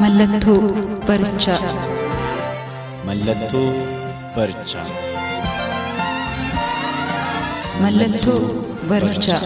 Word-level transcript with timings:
Mallattoo 0.00 0.60
barichaa. 1.06 1.60
Mallattoo 7.82 8.40
barichaa. 8.88 9.40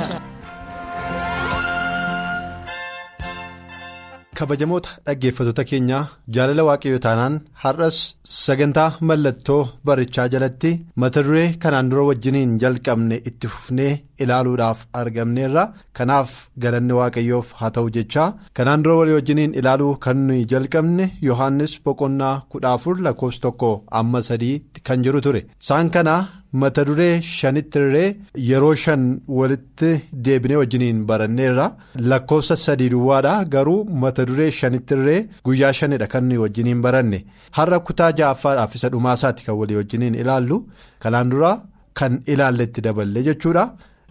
Kabajamoota 4.38 4.90
dhaggeeffattoota 5.06 5.64
keenyaa 5.70 6.02
jaalala 6.36 6.64
waaqayyoo 6.68 6.98
taanaan 7.06 7.36
har'as 7.64 7.98
sagantaa 8.44 8.88
mallattoo 9.08 9.62
barichaa 9.86 10.28
jalatti 10.34 10.70
mata 11.02 11.22
duree 11.26 11.46
kanaan 11.62 11.90
dura 11.90 12.04
wajjiniin 12.10 12.52
jalqabne 12.62 13.16
itti 13.30 13.48
fufnee 13.54 13.92
ilaaluudhaaf 14.22 14.80
argamneerra. 15.00 15.64
Kanaaf 15.98 16.30
galanni 16.62 16.92
waaqayyoof 17.00 17.48
haa 17.60 17.70
ta'u 17.76 17.88
jechaa. 17.96 18.28
Kanaan 18.56 18.82
dura 18.84 18.96
walii 19.00 19.14
wajjiniin 19.18 19.54
ilaaluu 19.60 19.92
kan 20.04 20.16
nuyi 20.26 20.44
jalqabne 20.52 21.04
yohaannis 21.28 21.74
boqonnaa 21.84 22.34
kudha 22.52 22.72
afur 22.76 22.96
lakkoofsa 23.06 23.40
tokko 23.44 23.70
amma 24.00 24.22
sadii 24.28 24.56
kan 24.86 25.02
jiru 25.04 25.20
ture. 25.26 25.40
Isaan 25.62 25.90
kana 25.94 26.14
mata 26.62 26.82
duree 26.88 27.20
shanitti 27.22 27.78
irree 27.84 28.08
yeroo 28.48 28.74
shan 28.84 29.02
walitti 29.38 29.90
deebinee 30.26 30.56
wajjiniin 30.62 30.98
baranneerra 31.08 31.66
lakkoofsa 32.10 32.56
sadii 32.64 32.88
duwwaadha. 32.94 33.34
Garuu 33.54 33.84
mata 34.02 34.26
duree 34.28 34.50
shanitti 34.60 34.94
irree 34.98 35.20
guyyaa 35.44 35.72
shanidha 35.78 36.06
kan 36.12 36.30
wajjiniin 36.44 36.80
baranne. 36.86 37.18
Har'a 37.56 37.78
kutaa 37.88 38.10
ja'affaadhaaf 38.20 38.74
isa 38.76 38.88
dhumaasaatti 38.92 39.44
kan 39.46 39.54
walii 39.60 39.76
wajjiniin 39.80 40.14
ilaallu. 40.22 40.56
Kanaan 41.02 41.30
dura 41.32 41.52
kan 41.98 42.22
ilaalletti 42.26 42.80
daballe 42.88 43.22
jechuudha. 43.30 43.66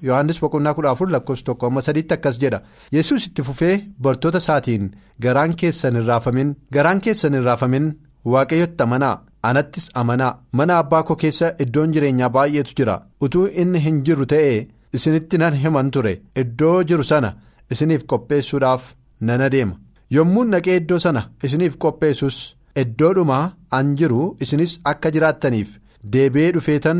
yohannis 0.07 0.39
boqonnaa 0.43 0.73
kudha 0.77 0.89
afur 0.91 1.07
lakkoofsa 1.11 1.45
tokko 1.47 1.67
amma 1.67 1.81
sadiitti 1.85 2.13
akkas 2.13 2.37
jedha. 2.41 2.59
Yesus 2.95 3.27
itti 3.27 3.43
fufee 3.47 3.75
bartoota 4.03 4.37
isaatiin 4.43 4.89
garaan 5.25 5.53
keessan 5.61 5.95
hin 5.95 6.05
raafamin 6.09 6.49
garaan 6.75 6.99
keessan 7.05 7.33
hin 7.37 7.43
raafamin. 7.49 7.85
Waaqayyotti 8.33 8.83
amanaa 8.83 9.15
anattis 9.49 9.85
amanaa 10.01 10.33
mana 10.57 10.77
abbaa 10.81 11.03
koo 11.07 11.15
keessa 11.23 11.53
iddoon 11.65 11.91
jireenyaa 11.93 12.29
baay'eetu 12.35 12.73
jira. 12.79 12.95
Utuu 13.25 13.45
inni 13.61 13.79
hin 13.85 14.01
jiru 14.05 14.25
ta'ee 14.33 14.57
isinitti 14.97 15.37
nan 15.41 15.53
himan 15.61 15.91
ture. 15.93 16.13
Iddoo 16.41 16.77
jiru 16.89 17.03
sana 17.11 17.33
isiniif 17.71 18.03
qopheessuudhaaf 18.11 18.83
nan 19.27 19.41
adeema. 19.47 19.75
Yommuu 20.15 20.43
naqee 20.51 20.75
iddoo 20.81 20.99
sana 21.05 21.21
isiniif 21.47 21.77
qopheessus 21.83 22.37
iddoodhumaa 22.81 23.45
an 23.77 23.95
jiru 23.99 24.21
isinis 24.43 24.73
akka 24.91 25.11
jiraattaniif 25.15 25.69
deebi'ee 26.13 26.51
dhufeetan 26.55 26.99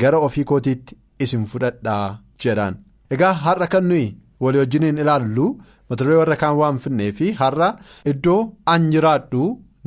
gara 0.00 0.18
ofii 0.26 0.44
kootiitti 0.50 0.96
isin 1.24 1.44
fudhadhaa 1.50 2.04
jedhaan 2.44 2.74
egaa 3.14 3.32
har'a 3.44 3.66
kan 3.74 3.84
nuyi 3.90 4.06
walii 4.44 4.60
wajjiniin 4.62 4.98
ilaallu 5.02 5.46
mata 5.88 6.04
duree 6.04 6.16
warra 6.20 6.36
kaan 6.42 6.56
waan 6.60 6.78
finnee 6.84 7.10
fi 7.18 7.32
har'a 7.40 7.68
iddoo 8.12 8.38
an 8.74 8.88
jiraadhu 8.94 9.42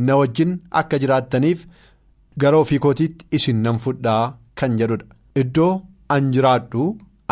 na 0.08 0.16
wajjin 0.22 0.52
akka 0.81 1.00
jiraattaniif 1.03 1.66
gara 2.42 2.58
ofii 2.64 2.80
kootiitti 2.86 3.26
isin 3.38 3.60
nan 3.66 3.78
fudhaa 3.84 4.24
kan 4.60 4.78
jedhudha 4.80 5.06
iddoo 5.42 5.72
an 6.16 6.32
jiraadhu 6.36 6.84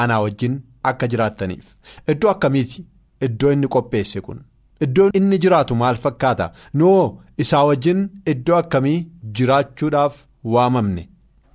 anaa 0.03 0.21
wajjin 0.25 0.55
akka 0.89 1.07
jiraattaniif. 1.11 1.67
Iddoo 2.11 2.29
akkamiiti? 2.33 2.85
Iddoo 3.25 3.51
inni 3.55 3.67
qopheesse 3.73 4.21
kun. 4.25 4.39
Iddoo 4.85 5.09
inni 5.19 5.37
jiraatu 5.43 5.75
maal 5.81 5.95
fakkaata? 6.03 6.51
Noo 6.79 7.01
isaa 7.43 7.63
wajjin 7.69 7.99
iddoo 8.33 8.57
akkamii 8.61 8.99
jiraachuudhaaf 9.39 10.15
waamamne? 10.53 11.03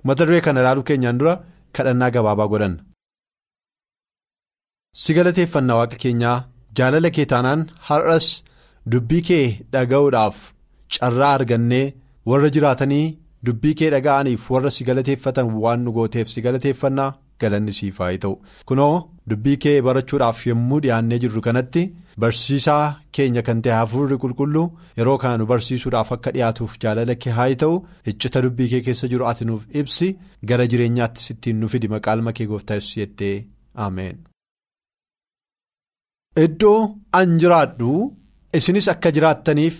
Mata 0.03 0.25
duree 0.27 0.41
kana 0.45 0.61
ilaaluu 0.61 0.83
keenyaan 0.89 1.17
dura 1.21 1.33
kadhannaa 1.75 2.09
gabaabaa 2.17 2.47
godhanna. 2.53 2.83
si 5.01 5.13
galateeffannaa 5.17 5.75
waaqa 5.79 5.97
keenyaa 6.03 6.37
jaalala 6.77 7.09
kee 7.15 7.25
taanaan 7.31 7.61
har'as 7.89 8.27
dubbii 8.91 9.21
kee 9.27 9.45
dhaga'uudhaaf 9.73 10.37
carraa 10.95 11.33
argannee 11.39 11.85
warra 12.31 12.49
jiraatanii 12.55 13.05
dubbii 13.45 13.75
kee 13.79 13.89
dhaga'aniif 13.93 14.49
warra 14.53 14.71
si 14.75 14.83
galateeffatan 14.89 15.53
waan 15.63 15.83
nu 15.85 15.91
gooteef 15.97 16.29
si 16.33 16.41
galateeffannaa 16.45 17.11
galanni 17.41 17.71
haa 17.97 18.17
ta'u. 18.23 18.35
Kunoo 18.67 18.95
dubbii 19.29 19.57
kee 19.63 19.81
barachuudhaaf 19.87 20.39
yommuu 20.49 20.79
dhiyaannee 20.83 21.19
jirru 21.23 21.41
kanatti 21.47 21.83
barsiisaa 22.21 22.85
keenya 23.15 23.41
kan 23.47 23.61
ta'e 23.61 23.75
hafuurri 23.79 24.17
qulqulluu 24.23 24.67
yeroo 24.99 25.17
kana 25.23 25.37
nu 25.37 25.45
barsiisuudhaaf 25.51 26.11
akka 26.15 26.31
dhiyaatuuf 26.35 26.77
jaalala 26.83 27.15
kee 27.25 27.35
haa 27.39 27.49
ta'u 27.63 27.75
iccita 28.11 28.41
dubbii 28.45 28.69
kee 28.71 28.81
keessa 28.87 29.07
jiru 29.11 29.27
ati 29.31 29.45
nuuf 29.49 29.67
ibsi 29.81 30.07
gara 30.49 30.67
jireenyaattis 30.71 31.29
ittiin 31.33 31.59
nu 31.61 31.67
fidi. 31.73 31.87
Maqaa 31.93 32.33
kee 32.37 32.47
gooftaa 32.51 32.79
yesuus 32.79 32.97
jettee. 33.01 33.35
Ameen. 33.85 34.17
Iddoo 36.45 36.79
an 37.19 37.37
jiraadhu 37.41 37.91
isinis 38.57 38.87
akka 38.93 39.11
jiraattaniif 39.15 39.77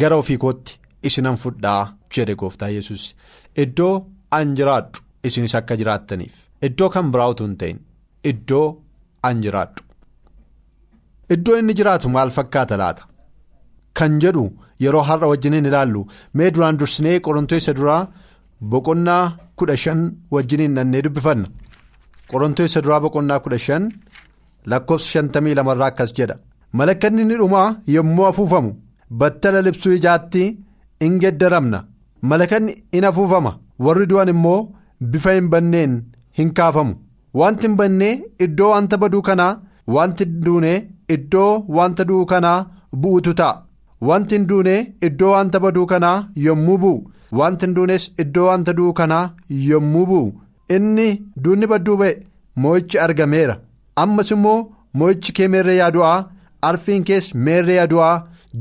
gara 0.00 0.16
ofii 0.22 0.36
kootti 0.44 0.78
isinan 1.08 1.36
fudhaa 1.42 1.82
jedhe 2.14 2.34
gooftaa 2.40 2.68
yesus 2.76 3.02
iddoo 3.64 3.94
an 4.38 4.54
jiraadhu 4.58 5.00
isinis 5.26 5.54
akka 5.60 5.76
jiraattaniif. 5.80 6.34
Iddoo 6.66 6.88
kan 6.94 7.10
biraa 7.12 7.28
utuu 7.32 7.46
hin 7.46 7.56
ta'in. 7.60 7.78
Iddoo 8.30 8.66
an 9.28 9.42
jiraadhu. 9.44 9.82
Iddoo 11.34 11.56
inni 11.60 11.74
jiraatu 11.78 12.08
maal 12.14 12.30
fakkaata 12.36 12.76
laata? 12.82 13.02
Kan 13.98 14.18
jedhu 14.22 14.44
yeroo 14.84 15.02
har'a 15.08 15.28
wajjiniin 15.32 15.66
ilaallu 15.70 16.02
mee 16.36 16.50
duraan 16.54 16.78
dursinee 16.80 17.20
qorontoo 17.26 17.58
isa 17.62 17.72
duraa 17.78 18.02
boqonnaa 18.72 19.24
kudha 19.58 19.76
shan 19.84 20.00
wajjiniin 20.34 20.74
nannee 20.76 21.02
dubbifanna. 21.06 21.48
Qorontoo 22.30 22.66
isa 22.70 22.82
duraa 22.84 23.00
boqonnaa 23.04 23.40
kudha 23.44 23.58
shan. 23.66 23.84
lakkoofsa 24.70 25.08
shantamii 25.12 25.54
lamarraa 25.58 25.86
akkas 25.92 26.10
jedha. 26.16 26.34
Malakkanni 26.78 27.24
ni 27.24 27.34
dhumaa 27.40 27.68
yommuu 27.94 28.26
afuufamu 28.30 28.70
battala 29.20 29.60
libsuu 29.66 29.92
ijaatti 29.98 30.42
in 31.06 31.14
geddaramna 31.22 31.78
malakanni 32.30 32.72
in 32.98 33.04
afuufama 33.10 33.52
warri 33.86 34.06
du'an 34.12 34.28
immoo 34.34 34.60
bifa 35.12 35.32
hin 35.36 35.48
banneen 35.54 35.92
hin 36.38 36.50
kaafamu. 36.60 36.94
Wanti 37.40 37.66
hin 37.66 37.76
bannee 37.80 38.14
iddoo 38.46 38.70
wanta 38.74 38.96
baduu 39.02 39.22
kanaa 39.28 39.52
wanti 39.96 40.24
hin 40.24 40.40
duune 40.46 40.72
iddoo 41.16 41.52
wanta 41.76 42.04
du'u 42.08 42.26
kanaa 42.32 42.58
bu'utu 43.02 43.34
ta'a. 43.40 43.62
Wanti 44.08 44.34
hin 44.36 44.46
duune 44.50 44.74
iddoo 45.10 45.32
wanta 45.36 45.60
baduu 45.64 45.86
kanaa 45.92 46.16
yommuu 46.46 46.78
bu'u 46.84 47.10
wanti 47.42 47.66
hin 47.66 47.74
duunes 47.76 48.10
iddoo 48.24 48.46
wanta 48.50 48.72
du'u 48.80 48.92
kanaa 49.02 49.24
yommuu 49.68 50.06
bu'u. 50.10 50.32
Inni 50.76 51.08
duunni 51.44 51.66
badduu 51.74 51.96
ba'e 52.02 52.14
moo'ichi 52.64 52.98
argameera. 53.06 53.56
ammas 54.02 54.28
immoo 54.34 54.58
moo'ichi 55.00 55.32
kee 55.36 55.46
meerree 55.52 55.76
yaadu'aa 55.78 56.18
arfiin 56.68 57.04
kees 57.08 57.28
meerree 57.46 57.76
yaadu'aa 57.78 58.12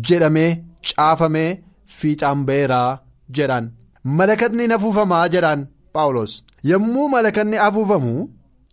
jedhamee 0.10 0.48
caafamee 0.90 1.50
fiixaan 1.98 2.42
ba'eeraa 2.48 2.98
jedhaan 3.36 3.70
malakatni 4.18 4.66
afuufamaa 4.78 5.28
jedhaan 5.36 5.68
paawulos. 5.94 6.34
Yommuu 6.72 7.08
malakanni 7.14 7.58
afuufamu 7.68 8.12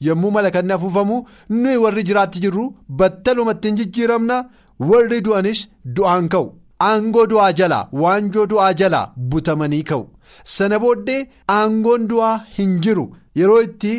yommuu 0.06 0.30
malakanni 0.36 0.72
afuufamu 0.76 1.16
nuyi 1.60 1.76
warri 1.84 2.02
jiraatti 2.08 2.40
jirru 2.44 2.64
battalumatti 2.98 3.68
hin 3.68 3.76
jijjiiramna 3.80 4.36
warri 4.90 5.20
du'anis 5.28 5.60
du'aan 5.96 6.28
ka'u. 6.34 6.52
Aangoo 6.88 7.26
du'aa 7.32 7.52
jalaa 7.60 7.88
waanjoo 8.02 8.46
du'aa 8.52 8.72
jalaa 8.80 9.06
butamanii 9.30 9.82
ka'u. 9.90 10.04
Sana 10.56 10.78
booddee 10.84 11.20
aangoon 11.58 12.06
du'aa 12.12 12.36
hin 12.58 12.78
jiru. 12.86 13.06
Yeroo 13.40 13.60
itti 13.68 13.92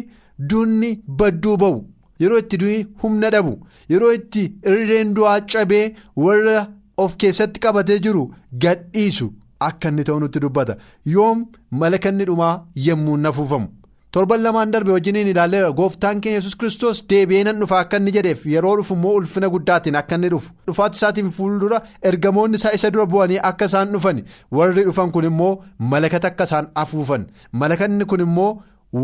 duunni 0.49 0.91
badduu 1.19 1.57
ba'u. 1.65 1.83
yeroo 2.23 2.37
itti 2.41 2.57
du'i 2.61 2.75
humna 3.03 3.29
dhabu. 3.33 3.53
Yeroo 3.91 4.11
itti 4.17 4.41
irreen 4.71 5.09
du'aa 5.15 5.39
cabee 5.53 5.85
warra 6.25 6.61
of 7.03 7.15
keessatti 7.23 7.59
qabatee 7.65 7.97
jiru 8.05 8.21
gadhiisu 8.65 9.27
akka 9.59 9.89
inni 9.89 10.03
ta'u 10.03 10.19
nutti 10.19 10.39
dubbata. 10.39 10.75
Yoom 11.05 11.45
malakanni 11.71 12.25
dhumaa 12.29 12.53
yommuu 12.87 13.17
afuufamu 13.29 13.67
torban 14.11 14.41
lamaan 14.43 14.71
darbe 14.71 14.91
wajjiniin 14.95 15.27
ilaalleera 15.27 15.71
gooftaan 15.79 16.21
keenya 16.21 16.37
yesus 16.39 16.55
kiristoos 16.59 17.01
deebi'ee 17.09 17.43
nan 17.47 17.59
dhufa 17.59 17.79
akka 17.79 17.97
inni 17.97 18.11
jedheef. 18.17 18.45
Yeroo 18.45 18.75
dhufu 18.77 18.93
immoo 18.95 19.13
ulfina 19.21 19.49
guddaatiin 19.55 19.95
akka 20.01 20.15
inni 20.15 20.29
dhufu. 20.33 20.53
Dhufaati 20.67 20.95
isaatiin 20.97 21.31
fuuldura 21.31 21.81
ergamoonni 22.11 22.55
isaa 22.61 22.71
isa 22.77 22.91
dura 22.91 23.05
bu'anii 23.05 23.39
akka 23.49 23.65
isaan 23.71 23.91
dhufan. 23.95 24.21
Warri 24.51 24.83
dhufan 24.87 25.11
kun 25.11 25.25
immoo 25.31 25.51
malakata 25.79 26.27
akka 26.31 26.43
isaan 26.49 26.69
afuufan. 26.83 27.27
Malakanni 27.51 28.05
kun 28.05 28.19
immoo. 28.27 28.53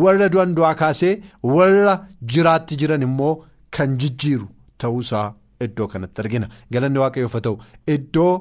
warra 0.01 0.27
du'an 0.33 0.51
du'aa 0.57 0.75
kaasee 0.81 1.13
warra 1.56 1.94
jiraatti 2.33 2.75
jiran 2.81 3.01
immoo 3.07 3.31
kan 3.77 3.98
jijjiiru. 4.01 4.45
Ta'uusaa 4.81 5.25
iddoo 5.65 5.88
kanatti 5.94 6.21
argina. 6.24 6.48
Galanni 6.74 7.00
waaqayyoof 7.03 7.36
ta'u. 7.48 7.57
Iddoo 7.95 8.33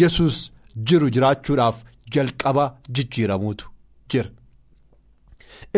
yesus 0.00 0.38
jiru 0.86 1.10
jiraachuudhaaf 1.14 1.84
jalqaba 2.14 2.64
jijjiiramuutu 2.94 3.70
jira. 4.10 4.30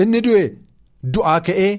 Inni 0.01 0.21
du'e 0.27 0.43
du'aa 1.15 1.41
ka'ee 1.47 1.71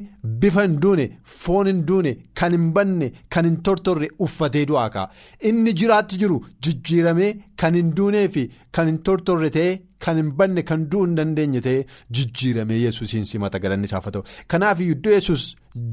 bifa 0.42 0.64
hin 0.66 0.76
duune 0.84 1.06
foon 1.42 1.68
hin 1.70 1.82
duune 1.88 2.12
kan 2.40 2.52
hin 2.58 2.72
banne 2.76 3.12
kan 3.30 3.46
hin 3.46 3.58
tortorre 3.68 4.08
uffatee 4.26 4.66
du'aa 4.72 4.90
ka'a. 4.96 5.12
Inni 5.50 5.74
jiraatti 5.82 6.18
jiru 6.24 6.40
jijjiiramee 6.64 7.32
kan 7.64 7.76
hin 7.80 7.92
duunee 7.98 8.28
fi 8.38 8.48
kan 8.72 8.88
hin 8.92 8.98
tortorre 9.10 9.50
ta'ee 9.58 9.76
kan 10.06 10.18
hin 10.22 10.32
banne 10.40 10.64
kan 10.70 10.88
du'uu 10.92 11.06
hin 11.06 11.16
dandeenye 11.20 11.62
ta'ee 11.68 11.86
jijjiiramee 12.20 12.80
yesuusiin 12.86 13.26
simata 13.34 13.60
galanni 13.66 13.86
isaaf 13.92 14.06
haa 14.10 14.16
ta'u. 14.18 14.24
Kanaaf 14.48 14.82
iddoo 14.88 15.14
yesus 15.18 15.46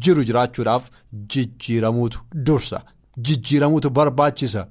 jiru 0.06 0.24
jiraachuudhaaf 0.30 0.88
jijjiiramuutu 1.34 2.24
dursa 2.50 2.82
jijjiiramuutu 3.30 3.90
barbaachisa. 4.00 4.66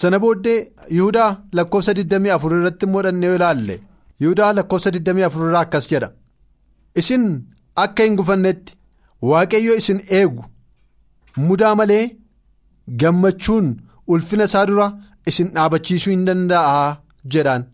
Sana 0.00 0.18
booddee 0.22 0.58
yihudaa 0.96 1.30
lakkoofsa 1.56 1.92
24 2.00 2.56
irratti 2.60 2.86
modhannee 2.94 3.34
ilaalle. 3.36 3.76
Yihudaa 4.22 4.52
lakkoofsa 4.58 4.90
24 4.90 5.46
irraa 5.48 5.60
akkas 5.66 5.88
jedha. 5.92 6.08
Isin 7.00 7.24
akka 7.84 8.02
hin 8.06 8.16
gufannetti 8.20 8.76
waaqayyo 9.30 9.74
isin 9.80 10.00
eegu. 10.20 10.44
Mudaa 11.48 11.74
malee 11.80 12.04
gammachuun 13.00 13.66
ulfina 14.12 14.44
isaa 14.50 14.66
dura 14.70 14.86
isin 15.30 15.48
dhaabachiisuu 15.56 16.10
hin 16.14 16.24
danda'a 16.28 16.96
jedhaan 17.34 17.64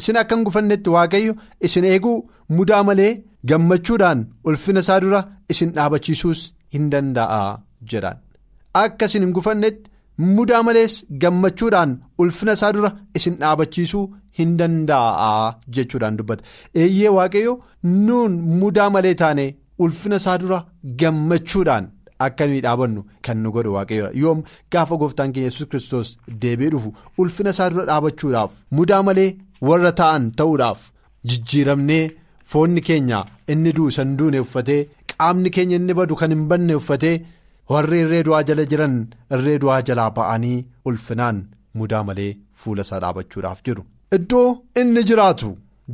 isin 0.00 0.16
akka 0.22 0.34
hin 0.36 0.44
gufannetti 0.48 0.90
waaqayyo 0.96 1.34
isin 1.68 1.84
eeguu 1.92 2.16
mudaa 2.58 2.82
malee 2.88 3.12
gammachuudhaan 3.50 4.26
ulfina 4.50 4.80
isaa 4.86 5.00
dura 5.04 5.20
isin 5.54 5.72
dhaabachiisuus 5.76 6.42
hin 6.76 6.90
danda'a 6.92 7.40
jedhaan 7.92 8.18
akka 8.84 9.06
isin 9.10 9.22
hin 9.26 9.32
gufannetti. 9.38 9.90
Mudaa 10.18 10.62
malees 10.66 10.94
gammachuudhaan 11.22 11.92
ulfina 12.24 12.52
isaa 12.58 12.72
dura 12.76 12.90
isin 13.20 13.36
dhaabachiisuu 13.42 14.04
hin 14.38 14.52
danda'a 14.60 15.30
jechuudhaan 15.78 16.16
dubbata 16.18 16.44
eeyyee 16.84 17.08
waaqayyo 17.16 17.54
nuun 18.06 18.32
mudaa 18.60 18.88
malee 18.96 19.14
taane 19.22 19.46
ulfina 19.86 20.16
isaa 20.22 20.38
dura 20.44 20.60
gammachuudhaan 21.02 21.90
akka 22.26 22.46
nuyi 22.50 22.60
dhaabannu 22.66 23.04
kan 23.28 23.38
nu 23.44 23.50
godhu 23.58 23.72
waaqayyoodha 23.76 24.18
yoom 24.22 24.42
gaafa 24.76 24.96
gooftaan 25.02 25.32
keenya 25.36 25.48
yesus 25.52 25.66
kiristoos 25.74 26.16
deebi'ee 26.42 26.70
dhufu 26.74 26.94
ulfina 27.24 27.50
isaa 27.56 27.70
dura 27.74 27.84
dhaabachuudhaaf 27.92 28.50
mudaa 28.80 29.02
malee 29.10 29.30
warra 29.70 29.92
ta'an 30.02 30.30
ta'uudhaaf 30.40 30.80
jijjiiramnee 31.32 32.02
foonni 32.52 32.80
keenya 32.88 33.24
inni 33.52 33.72
du'u 33.76 33.90
san 33.96 34.16
duune 34.18 34.40
uffatee 34.46 34.82
qaamni 35.12 35.50
keenya 35.56 35.76
inni 35.80 35.94
badu 36.00 36.14
kan 36.20 36.30
hin 36.34 36.44
banne 36.50 36.74
uffatee. 36.80 37.16
Warri 37.70 37.98
irree 38.04 38.22
du'aa 38.26 38.42
jala 38.48 38.64
jiran 38.72 38.94
irree 39.34 39.58
du'aa 39.62 39.80
jalaa 39.88 40.10
ba'anii 40.18 40.58
ulfinaan 40.88 41.38
mudaa 41.80 42.02
malee 42.08 42.32
fuula 42.60 42.82
isaa 42.86 43.00
dhaabachuudhaaf 43.04 43.60
jiru. 43.66 43.82
Iddoo 44.16 44.48
inni 44.80 45.02
jiraatu 45.10 45.50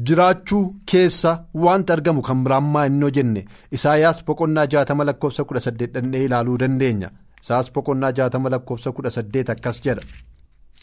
jiraachuu 0.08 0.64
keessa 0.90 1.30
wanti 1.64 1.92
argamu 1.96 2.22
kan 2.28 2.42
biraammaa 2.44 2.86
inni 2.88 3.04
hojjenne 3.06 3.42
Isaayyaas 3.76 4.18
boqonnaa 4.26 4.66
jaatama 4.74 5.04
lakkoofsa 5.08 5.44
kudha 5.48 5.60
saddeet 5.66 5.92
dhannee 5.94 6.24
ilaaluu 6.26 6.58
dandeenya. 6.62 7.08
Isaayyaas 7.42 7.72
boqonnaa 7.74 8.12
jaatama 8.18 8.50
lakkoofsa 8.54 8.92
kudha 8.96 9.10
saddeet 9.16 9.50
akkas 9.54 9.80
jedha. 9.84 10.02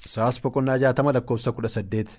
Isaayyaas 0.07 0.41
boqonnaa 0.43 0.77
jaatama 0.83 1.13
lakkoofsa 1.17 1.51
kudha 1.57 1.69
saddeet. 1.77 2.09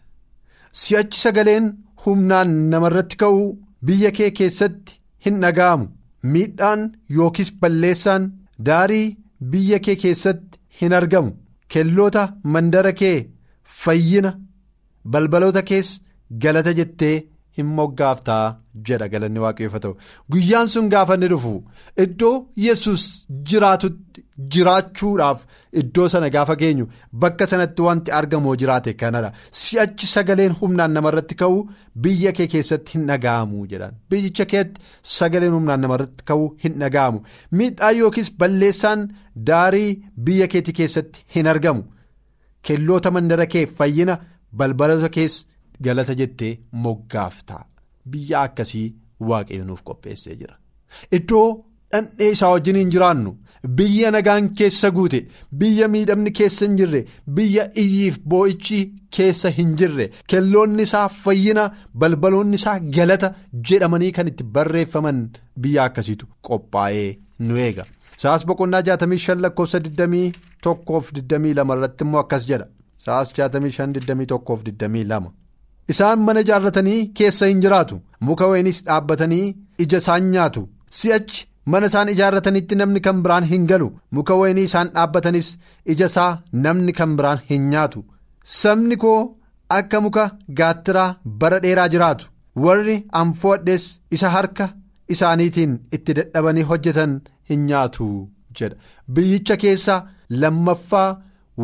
Si'achi 0.80 1.20
sagaleen 1.24 1.66
humnaan 2.04 2.50
namarratti 2.72 3.16
ka'uu 3.22 3.46
biyya 3.86 4.10
kee 4.18 4.30
keessatti 4.38 4.98
hin 5.26 5.40
dhaga'amu. 5.42 5.86
Miidhaan 6.32 6.80
yookiis 7.16 7.52
balleessaan. 7.60 8.24
Daarii 8.66 9.16
biyya 9.40 9.78
kee 9.78 9.96
keessatti 9.96 10.58
hin 10.80 10.92
argamu. 10.92 11.32
Kelloota 11.68 12.22
mandara 12.44 12.92
kee 12.92 13.28
fayyina 13.82 14.38
balbaloota 15.04 15.62
kees 15.62 15.88
galata 16.42 16.72
jettee 16.78 17.16
hin 17.58 17.66
moggaaftaa 17.78 18.44
jedha 18.88 19.08
galanni 19.12 19.40
waaqayyoo 19.44 19.80
ta'u. 19.84 19.94
Guyyaan 20.32 20.68
sun 20.74 20.88
gaafa 20.94 21.14
inni 21.18 21.28
dhufu 21.32 21.52
iddoo 22.04 22.34
yesus 22.66 23.04
jiraatutti 23.50 24.24
jiraachuudhaaf 24.54 25.40
iddoo 25.82 26.06
sana 26.12 26.28
gaafa 26.36 26.56
geenyu 26.62 26.86
bakka 27.24 27.46
sanatti 27.52 27.82
wanti 27.86 28.10
argamoo 28.18 28.54
jiraate 28.62 28.92
kanadha. 29.02 29.32
Si'achi 29.62 30.06
sagaleen 30.14 30.54
humnaan 30.60 30.92
namarratti 30.98 31.34
ka'uu 31.42 31.60
biyya 32.06 32.32
kee 32.38 32.46
keessatti 32.54 32.92
hin 32.98 33.06
dhaga'amu 33.10 33.66
jedhan. 33.72 33.94
Biyyicha 34.10 34.44
keetti 34.52 34.80
sagaleen 35.16 35.52
humnaan 35.58 35.80
namarratti 35.86 36.24
ka'uu 36.32 36.48
hin 36.64 36.78
dhaga'amu. 36.84 37.22
Miidhaa 37.58 37.92
yookiis 38.00 38.32
balleessaan 38.40 39.06
daarii 39.50 39.90
biyya 40.28 40.46
keetii 40.54 40.76
keessatti 40.80 41.24
hin 41.36 41.46
argamu. 41.54 41.82
Kelloota 42.66 43.10
mandara 43.16 43.46
kee 43.54 43.66
fayyina 43.78 44.18
balbaloota 44.58 45.08
kees 45.16 45.34
galata 45.86 46.14
jettee 46.20 46.52
moggaaftaa 46.84 47.64
biyya 48.12 48.40
akkasii 48.46 48.86
waaqayyo 49.30 49.64
nuuf 49.70 49.82
qopheessee 49.90 50.36
jira 50.40 50.54
iddoo 51.20 51.48
dhandhee 51.92 52.30
isaa 52.36 52.50
wajjin 52.54 52.76
hin 52.82 52.90
jiraannu. 52.94 53.32
biyya 53.78 54.10
nagaan 54.14 54.48
keessa 54.58 54.88
guute 54.96 55.18
biyya 55.60 55.86
miidhamni 55.92 56.30
keessa 56.38 56.66
hin 56.66 56.76
jirre 56.80 57.00
biyya 57.38 57.64
iyyiif 57.82 58.18
boo'ichi 58.32 58.78
keessa 59.16 59.50
hin 59.56 59.72
jirre 59.80 60.06
kelloonni 60.32 60.82
isaa 60.88 61.08
fayyina 61.22 61.64
balbaloonni 62.02 62.54
isaa 62.60 62.76
galata 62.98 63.30
jedhamanii 63.70 64.12
kan 64.18 64.28
itti 64.32 64.44
barreeffaman 64.58 65.18
biyya 65.64 65.84
akkasiitu 65.90 66.26
qophaa'ee 66.48 67.10
nu 67.48 67.56
eega. 67.64 67.84
Saas 68.22 68.42
boqonnaa 68.50 68.82
65 68.90 69.40
lakkoofsa 69.46 69.78
21-22 69.88 71.76
irratti 71.76 72.04
immoo 72.06 72.20
akkas 72.24 72.46
jedha. 72.52 72.66
Saas 73.06 73.28
65-21-22. 73.38 75.30
Isaan 75.92 76.18
mana 76.26 76.40
ijaarratanii 76.44 77.00
keessa 77.18 77.46
hin 77.50 77.60
jiraatu. 77.64 78.00
Muka 78.26 78.46
wayiniis 78.50 78.80
dhaabbatanii 78.86 79.46
ija 79.84 79.98
isaan 80.04 80.30
nyaatu. 80.34 80.68
Si'achi. 81.00 81.46
mana 81.72 81.86
isaan 81.90 82.08
ijaarratanitti 82.12 82.74
namni 82.80 83.00
kan 83.06 83.18
biraan 83.24 83.44
hin 83.48 83.64
galu. 83.70 83.88
Muka 84.16 84.34
wayinii 84.40 84.64
isaan 84.68 84.88
dhaabbatanis 84.94 85.48
ija 85.92 86.06
isaa 86.10 86.30
namni 86.64 86.92
kan 86.98 87.16
biraan 87.18 87.40
hin 87.50 87.66
nyaatu. 87.72 88.00
Sabni 88.60 88.96
koo 89.02 89.18
akka 89.78 90.00
muka 90.04 90.24
gaattiraa 90.60 91.08
bara 91.40 91.58
dheeraa 91.64 91.88
jiraatu. 91.94 92.26
Warri 92.64 92.96
anfoodhes 93.20 93.84
isa 94.18 94.28
harka 94.36 94.66
isaaniitiin 95.16 95.74
itti 95.98 96.12
dadhabanii 96.18 96.62
hojjetan 96.70 97.12
hin 97.50 97.66
nyaatu 97.68 98.06
jedha. 98.60 98.76
Biyyicha 99.14 99.56
keessa 99.64 99.96
lammaffaa 100.42 101.08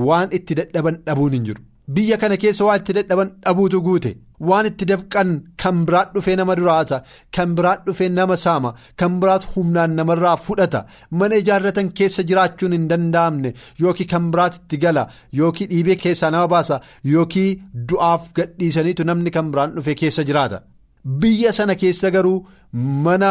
waan 0.08 0.28
itti 0.40 0.54
dadhaban 0.60 0.96
dhabuun 1.06 1.32
hin 1.38 1.44
jiru 1.48 1.62
biyya 1.94 2.16
kana 2.22 2.36
keessa 2.42 2.64
waan 2.68 2.80
itti 2.80 2.92
dadhaban 2.98 3.30
dhabuutu 3.44 3.80
guute. 3.86 4.12
waan 4.48 4.66
itti 4.68 4.84
dabqan 4.90 5.28
kan 5.62 5.76
biraat 5.86 6.08
dhufee 6.14 6.36
nama 6.38 6.54
duraasa 6.58 6.96
kan 7.34 7.50
biraat 7.56 7.80
dhufee 7.86 8.08
nama 8.16 8.36
saama 8.44 8.70
kan 9.00 9.12
biraat 9.20 9.44
humnaan 9.52 9.92
namarraa 9.98 10.36
fudhata 10.46 10.80
mana 11.18 11.36
ijaarratan 11.42 11.88
keessa 11.98 12.22
jiraachuun 12.28 12.72
hin 12.76 12.88
danda'amne 12.90 13.50
yookiin 13.82 14.08
kan 14.12 14.24
biraat 14.32 14.54
itti 14.60 14.76
gala 14.84 15.04
yookiin 15.40 15.70
dhiibee 15.72 15.96
keessaa 16.04 16.30
nama 16.34 16.48
baasa 16.54 16.80
yookiin 17.12 17.62
du'aaf 17.88 18.24
gadhiisaniitu 18.38 19.04
namni 19.10 19.30
kan 19.36 19.50
biraan 19.52 19.74
dhufee 19.76 19.94
keessa 20.02 20.24
jiraata 20.30 20.58
biyya 21.22 21.52
sana 21.58 21.74
keessa 21.82 22.10
garuu 22.16 22.38
mana 23.06 23.30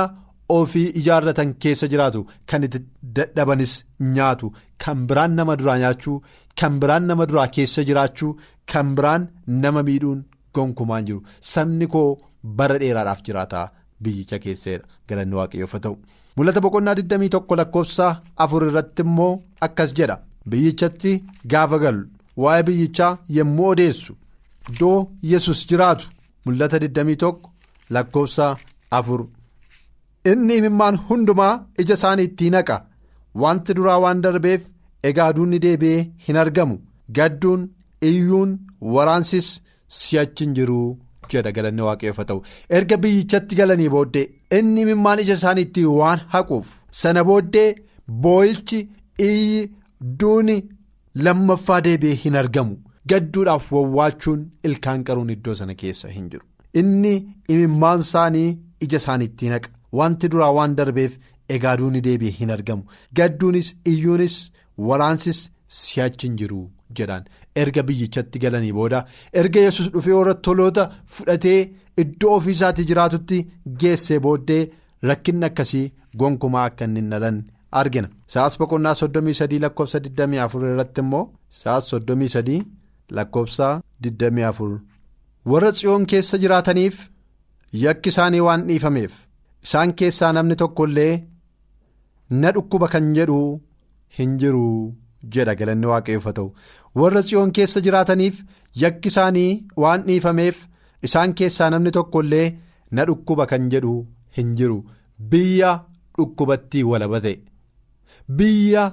ofii 0.58 0.88
ijaarratan 1.02 1.54
keessa 1.62 1.88
jiraatu 1.94 2.22
kan 2.50 2.64
itti 2.68 2.80
dadhabanis 3.16 3.74
nyaatu 4.16 4.48
kan 4.84 5.00
biraan 5.10 5.34
nama 5.38 5.56
duraa 5.60 5.78
nyaachuu 5.84 6.18
kan 6.60 6.74
biraan 6.82 7.06
nama 7.10 7.26
duraa 7.30 7.48
keessa 7.56 7.84
jiraachuu 7.90 8.32
kan 8.72 8.96
biraan 8.98 9.24
nama 9.64 9.84
miidhuun. 9.90 10.22
gonkumaan 10.56 11.06
jiru. 11.08 11.22
Sabni 11.52 11.86
koo 11.94 12.10
bara 12.58 12.76
dheeraadhaaf 12.82 13.22
jiraata. 13.28 13.62
Biyyicha 14.04 14.38
keessadha 14.44 14.86
galanni 15.10 15.36
waaqayyoof 15.40 15.74
ta'u. 15.86 15.96
Mul'ata 16.38 16.62
boqonnaa 16.66 16.94
21 17.00 17.58
lakkoofsa 17.60 18.08
afur 18.44 18.62
irratti 18.68 19.02
immoo 19.08 19.32
akkas 19.68 19.94
jedha. 20.00 20.16
Biyyichatti 20.50 21.14
gaafa 21.52 21.78
galu 21.84 22.04
waa'ee 22.44 22.64
biyyichaa 22.68 23.12
yommuu 23.38 23.68
odeessu 23.74 24.14
iddoo 24.70 25.00
yesus 25.32 25.60
jiraatu. 25.70 26.06
Mul'ata 26.46 26.78
21 26.86 27.34
lakkoofsa 27.96 28.46
afur 29.00 29.22
inni 30.32 30.58
imimmaan 30.62 30.98
hundumaa 31.10 31.54
ija 31.86 32.00
isaaniitti 32.00 32.50
naqa 32.56 32.80
wanti 33.46 33.74
duraa 33.78 34.00
waan 34.06 34.24
darbeef 34.26 34.68
egaa 35.12 35.32
duunni 35.38 35.60
deebi'ee 35.68 36.02
hin 36.28 36.38
argamu. 36.46 36.78
Gadduun 37.18 37.70
iyyuun 38.12 38.52
waraansis. 38.96 39.50
si'achi 40.00 40.46
hin 40.46 40.54
jiru 40.60 40.78
jedha 41.34 41.52
galanni 41.58 41.82
haa 41.88 42.26
ta'u. 42.30 42.40
Erga 42.78 42.98
biyyichatti 43.04 43.60
galanii 43.60 43.90
booddee 43.96 44.26
inni 44.60 44.86
imimmaan 44.86 45.20
ija 45.26 45.38
isaaniitti 45.42 45.86
waan 46.00 46.24
haquuf 46.36 46.72
sana 47.02 47.24
booddee 47.30 47.68
boo'ichi 48.26 48.80
iyyi 49.28 49.62
duuni 50.24 50.58
lammaffaa 51.28 51.82
deebi'ee 51.90 52.18
hin 52.26 52.40
argamu. 52.44 52.76
Gadduudhaaf 53.12 53.72
wawwaachuun 53.78 54.44
ilkaan 54.70 55.04
qaruun 55.08 55.30
iddoo 55.36 55.56
sana 55.62 55.76
keessa 55.84 56.08
hin 56.18 56.30
jiru. 56.34 56.46
Inni 56.82 57.14
imimmaan 57.56 58.00
isaanii 58.08 58.50
ija 58.86 58.98
isaaniitti 59.04 59.50
naqa 59.56 59.70
wanti 60.00 60.30
duraa 60.34 60.52
waan 60.58 60.76
darbeef 60.80 61.18
egaa 61.56 61.76
duuni 61.80 62.02
deebi'e 62.08 62.32
hin 62.40 62.52
argamu. 62.56 62.84
Gadduunis 63.18 63.74
iyyuunis 63.92 64.38
waraansis 64.90 65.40
si'achi 65.80 66.28
hin 66.28 66.38
jiru 66.42 66.60
jedhaan 67.00 67.26
erga 67.64 67.84
biyyichatti 67.88 68.40
galanii 68.44 68.72
booda 68.80 69.00
erga 69.42 69.60
yesus 69.68 69.90
dhufee 69.96 70.14
warra 70.20 70.34
toloota 70.48 70.86
fudhatee 71.16 71.60
iddoo 72.04 72.36
ofiisaatii 72.38 72.86
jiraatutti 72.92 73.40
geessee 73.84 74.20
booddee 74.26 74.62
rakkinni 75.10 75.46
akkasii 75.50 75.86
gonkumaa 76.20 76.66
akka 76.70 76.86
inni 76.90 77.02
dhalan 77.12 77.40
argina. 77.82 78.10
Sa'as 78.34 78.58
boqonnaa 78.60 78.96
soddomii 79.02 79.34
sadii 79.42 79.60
lakkoofsa 79.66 80.00
24 80.08 80.72
irratti 80.74 81.02
immoo 81.06 81.24
sa'as 81.62 81.90
soddomii 81.94 82.30
sadii 82.36 82.62
lakkoofsa 83.18 83.70
24 84.08 84.80
warra 85.52 85.72
tsiyoon 85.78 86.06
keessa 86.12 86.38
jiraataniif 86.44 87.00
yakki 87.86 88.10
isaanii 88.14 88.40
waan 88.48 88.68
dhiifameef 88.68 89.14
isaan 89.68 89.94
keessaa 90.00 90.32
namni 90.38 90.56
tokko 90.62 90.86
illee 90.90 91.14
na 92.42 92.52
dhukkuba 92.58 92.88
kan 92.94 93.14
jedhu 93.18 93.40
hin 94.18 94.38
jiru 94.42 94.66
jedha. 95.36 95.56
Galanni 95.60 95.88
waaqayyoof 95.92 96.26
haa 96.30 96.34
ta'u. 96.40 96.50
Warra 97.02 97.22
tsiyoon 97.28 97.52
keessa 97.58 97.82
jiraataniif 97.86 98.42
yakki 98.84 99.08
isaanii 99.14 99.52
waan 99.84 100.04
dhiifameef 100.10 100.66
isaan 101.10 101.34
keessaa 101.40 101.70
namni 101.76 101.92
tokko 101.98 102.22
illee 102.26 102.48
na 102.92 103.06
dhukkuba 103.10 103.46
kan 103.52 103.70
jedhu 103.74 103.96
hin 104.38 104.56
jiru. 104.60 104.80
Biyya 105.32 105.72
dhukkubatti 106.18 106.84
walaba 106.92 107.20
ta'e. 107.26 107.38
Biyya 108.38 108.84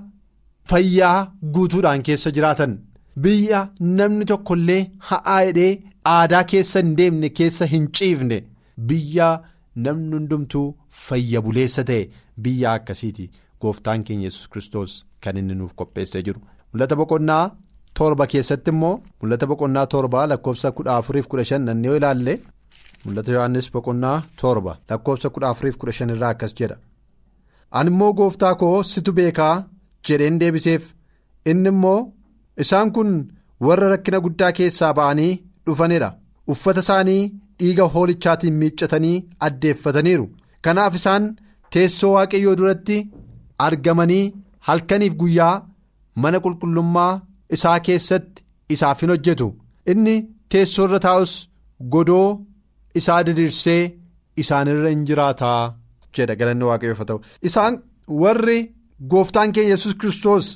fayyaa 0.71 1.19
guutuudhaan 1.55 2.03
keessa 2.09 2.31
jiraatan. 2.37 2.79
Biyya 3.23 3.61
namni 3.99 4.25
tokko 4.33 4.55
illee 4.61 4.83
ha'aa 5.11 5.41
hidhee 5.47 5.73
aadaa 6.15 6.45
keessa 6.53 6.81
hin 6.83 6.97
deemne 6.99 7.29
keessa 7.41 7.67
hin 7.73 7.89
ciifne. 7.99 8.39
Biyya 8.89 9.29
namni 9.85 10.15
hundumtuu 10.17 10.67
fayya 11.07 11.41
buleessa 11.47 11.85
ta'e 11.91 12.03
biyya 12.43 12.73
akkasiiti 12.79 13.31
gooftaan 13.62 14.05
keenya 14.07 14.27
yesus 14.29 14.49
kristos 14.53 14.93
kan 15.23 15.37
inni 15.41 15.55
nuuf 15.55 15.73
qopheessee 15.79 16.23
jiru. 16.27 16.41
Mul'ata 16.73 16.97
boqonnaa 17.00 17.45
torba 17.95 18.27
keessatti 18.33 18.71
immoo 18.75 18.95
mul'ata 19.23 19.47
boqonnaa 19.50 19.87
torba 19.95 20.27
lakkoofsa 20.31 20.71
kudha 20.77 20.97
afuriif 21.00 21.27
kudha 21.31 21.45
shan 21.50 21.62
nannoo 21.69 21.97
ilaalle 21.99 22.35
mul'ata 23.07 23.33
yohannis 23.37 23.69
boqonnaa 23.75 24.17
torba 24.41 24.73
lakkoofsa 24.91 25.29
kudha 25.35 25.49
afuriif 25.53 25.77
kudha 25.81 25.93
shan 25.99 26.11
irraa 26.15 26.31
akkas 26.35 26.55
jedha. 26.61 26.77
ani 27.79 27.91
immoo 27.93 28.12
gooftaa 28.19 28.55
koo 28.61 28.79
situ 28.93 29.12
beekaa 29.19 29.55
jedheen 30.07 30.39
deebiseef 30.41 30.83
inni 31.50 31.69
immoo 31.75 32.00
isaan 32.62 32.89
kun 32.97 33.11
warra 33.67 33.89
rakkina 33.93 34.19
guddaa 34.25 34.53
keessaa 34.59 34.93
ba'anii 34.99 35.33
dhufanidha 35.67 36.09
uffata 36.53 36.81
isaanii 36.85 37.23
dhiiga 37.61 37.85
hoolichaatiin 37.95 38.55
miiccatanii 38.61 39.17
addeeffataniiru. 39.47 40.26
Kanaaf 40.64 40.95
isaan 41.00 41.25
teessoo 41.73 42.12
waaqayyoo 42.17 42.57
duratti 42.61 42.99
argamanii 43.67 44.25
halkaniif 44.69 45.14
guyyaa 45.21 45.55
mana 46.23 46.38
qulqullummaa 46.45 47.12
isaa 47.57 47.79
keessatti 47.87 48.43
isaaf 48.75 49.00
hin 49.02 49.11
hojjetu. 49.14 49.49
Inni 49.93 50.17
teessoo 50.52 50.85
irra 50.88 51.00
taa'us 51.07 51.33
godoo 51.95 52.29
isaa 53.00 53.21
diriirsee 53.26 53.83
isaanirra 54.43 54.88
hin 54.95 55.05
jiraataa. 55.11 55.62
jedha. 56.17 56.35
Galanni 56.40 56.64
waaqayyoof 56.71 57.00
ta'u. 57.09 57.21
Isaan 57.49 57.75
warri 58.23 58.59
gooftaan 59.12 59.52
keenya 59.55 59.71
yesus 59.75 59.95
kristos 60.00 60.47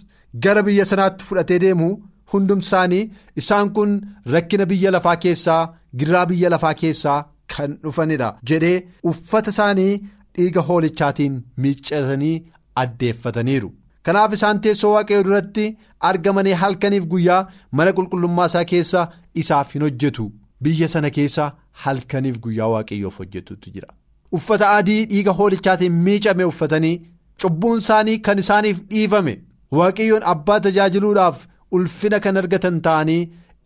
gara 0.45 0.63
biyya 0.67 0.85
sanaatti 0.91 1.25
fudhatee 1.29 1.59
deemu 1.65 1.89
hundumsaanii 2.33 3.05
isaan 3.43 3.71
kun 3.79 3.95
rakkina 4.35 4.67
biyya 4.73 4.91
lafaa 4.97 5.17
keessaa 5.25 5.63
gidiraa 6.03 6.27
biyya 6.33 6.51
lafaa 6.55 6.75
keessaa 6.83 7.21
kan 7.57 7.79
dhufanidha 7.87 8.29
jedhee 8.51 8.77
uffata 9.13 9.51
isaanii 9.57 9.93
dhiiga 10.39 10.61
hoolichaatiin 10.69 11.41
miiccatanii 11.65 12.37
addeeffataniiru 12.83 13.71
kanaaf 14.09 14.33
isaan 14.39 14.61
teessoo 14.67 14.93
waaqayyoo 14.95 15.25
duratti 15.29 15.67
argamanii 16.13 16.53
halkaniif 16.63 17.07
guyyaa 17.13 17.43
mana 17.81 17.93
qulqullummaa 17.99 18.47
isaa 18.53 18.65
keessa 18.73 19.05
isaaf 19.43 19.73
hin 19.77 19.83
hojjetu 19.87 20.27
biyya 20.67 20.89
sana 20.95 21.11
keessa 21.19 21.47
halkaniif 21.85 22.39
guyyaa 22.47 22.69
waaqayyoof 22.75 23.19
hojjetutu 23.23 23.71
jira. 23.75 23.89
uffata 24.37 24.71
adii 24.77 25.01
dhiiga 25.11 25.33
hoolichaatiin 25.41 25.93
miicame 26.07 26.45
uffatanii 26.51 26.95
cubbuun 27.43 27.79
isaanii 27.85 28.19
kan 28.29 28.39
isaaniif 28.45 28.81
dhiifame 28.95 29.35
waaqayyoon 29.79 30.23
abbaa 30.33 30.61
tajaajiluudhaaf 30.67 31.47
ulfina 31.77 32.19
kan 32.25 32.37
argatan 32.43 32.77
ta'anii 32.87 33.23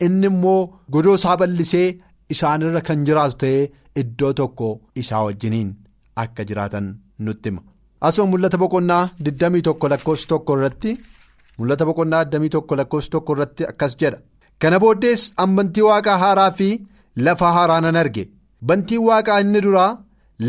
inni 0.06 0.26
immoo 0.32 0.60
godoo 0.94 1.14
isaa 1.20 1.36
bal'isee 1.40 1.88
isaanirra 2.34 2.80
kan 2.88 3.04
jiraatu 3.08 3.36
ta'ee 3.42 3.62
iddoo 4.02 4.32
tokko 4.40 4.68
isaa 5.02 5.22
wajjiniin 5.26 5.70
akka 6.22 6.42
jiraatan 6.48 6.86
nutti 7.26 7.48
hima. 7.50 7.62
asuma 8.06 8.30
mul'ata 8.32 8.58
boqonnaa 8.62 9.04
21 9.28 9.88
lakkoofsa 9.92 10.26
tokko 10.32 10.52
irratti 10.58 10.90
mul'ata 11.58 11.84
boqonnaa 11.88 12.22
21 12.34 12.76
lakkoofsa 12.80 13.10
tokko 13.14 13.32
irratti 13.36 13.62
akkas 13.70 13.96
jedha 14.00 14.18
kana 14.62 14.78
booddees 14.82 15.22
ambantii 15.44 15.84
waaqaa 15.90 16.18
haaraa 16.24 16.50
fi 16.58 16.68
lafa 17.26 17.48
haaraa 17.56 17.80
nan 17.86 17.96
arge 18.02 18.24
bantiin 18.68 19.02
waaqaa 19.08 19.40
inni 19.44 19.60
duraa. 19.66 19.90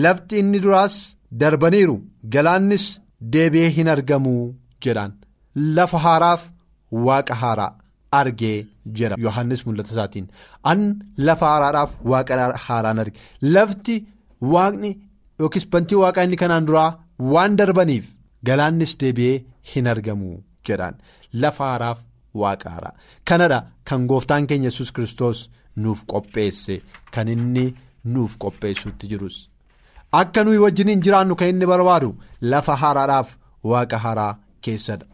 lafti 0.04 0.36
inni 0.42 0.60
duraas 0.64 0.96
darbaniiru 1.42 1.96
galaannis 2.34 2.84
deebi'ee 3.34 3.70
hin 3.78 3.88
argamu 3.94 4.34
jedhaan 4.86 5.14
lafa 5.78 5.98
haaraaf 6.04 6.42
waaqa 6.92 7.34
haaraa 7.42 7.72
argee 8.20 8.68
jira. 8.98 9.16
Yohannis 9.26 9.66
mul'ata 9.66 9.92
isaatiin 9.96 10.28
an 10.72 10.80
lafa 11.18 11.46
haaraadhaaf 11.52 11.92
waaqa 12.12 12.34
haaraan 12.68 13.00
arge. 13.04 13.18
Lafti 13.42 13.96
waaqni 14.54 14.92
yookiis 15.40 15.68
bantii 15.72 15.98
waaqaa 16.04 16.24
inni 16.28 16.38
kanaan 16.44 16.66
duraa 16.68 16.92
waan 17.34 17.56
darbaniif 17.60 18.06
galaannis 18.48 18.94
deebi'ee 19.02 19.44
hin 19.74 19.88
argamu 19.94 20.32
jedhaan. 20.68 20.96
Lafa 21.42 21.64
haaraaf 21.72 22.00
waaqa 22.42 22.70
haaraa. 22.74 22.94
Kanadha 23.28 23.60
kan 23.88 24.08
gooftaan 24.10 24.48
keenya 24.48 24.68
yesus 24.70 24.92
kristos 24.96 25.50
nuuf 25.84 26.00
qopheesse 26.12 26.82
kan 27.14 27.28
inni 27.36 27.66
nuuf 28.14 28.38
qopheessuutti 28.44 29.08
jirus. 29.12 29.38
akka 30.20 30.44
nuyi 30.44 30.58
wajjiniin 30.64 31.02
jiraannu 31.06 31.36
kan 31.40 31.48
inni 31.52 31.66
barbaadu 31.72 32.08
lafa 32.52 32.76
haaraadhaaf 32.84 33.30
waaqa 33.72 33.98
haaraa 34.06 34.34
keessadha 34.66 35.06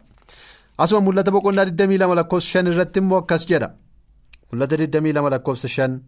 asuma 0.82 1.00
mul'ata 1.06 1.30
boqonnaa 1.36 1.64
22 1.70 2.14
lakkoofsa 2.18 2.58
5 2.62 2.72
irratti 2.72 2.98
immoo 3.02 3.18
akkas 3.22 3.42
jedha. 3.50 3.68
Mul'ata 4.50 4.76
22 4.76 5.30
lakkoofsa 5.34 5.68
5 5.68 6.00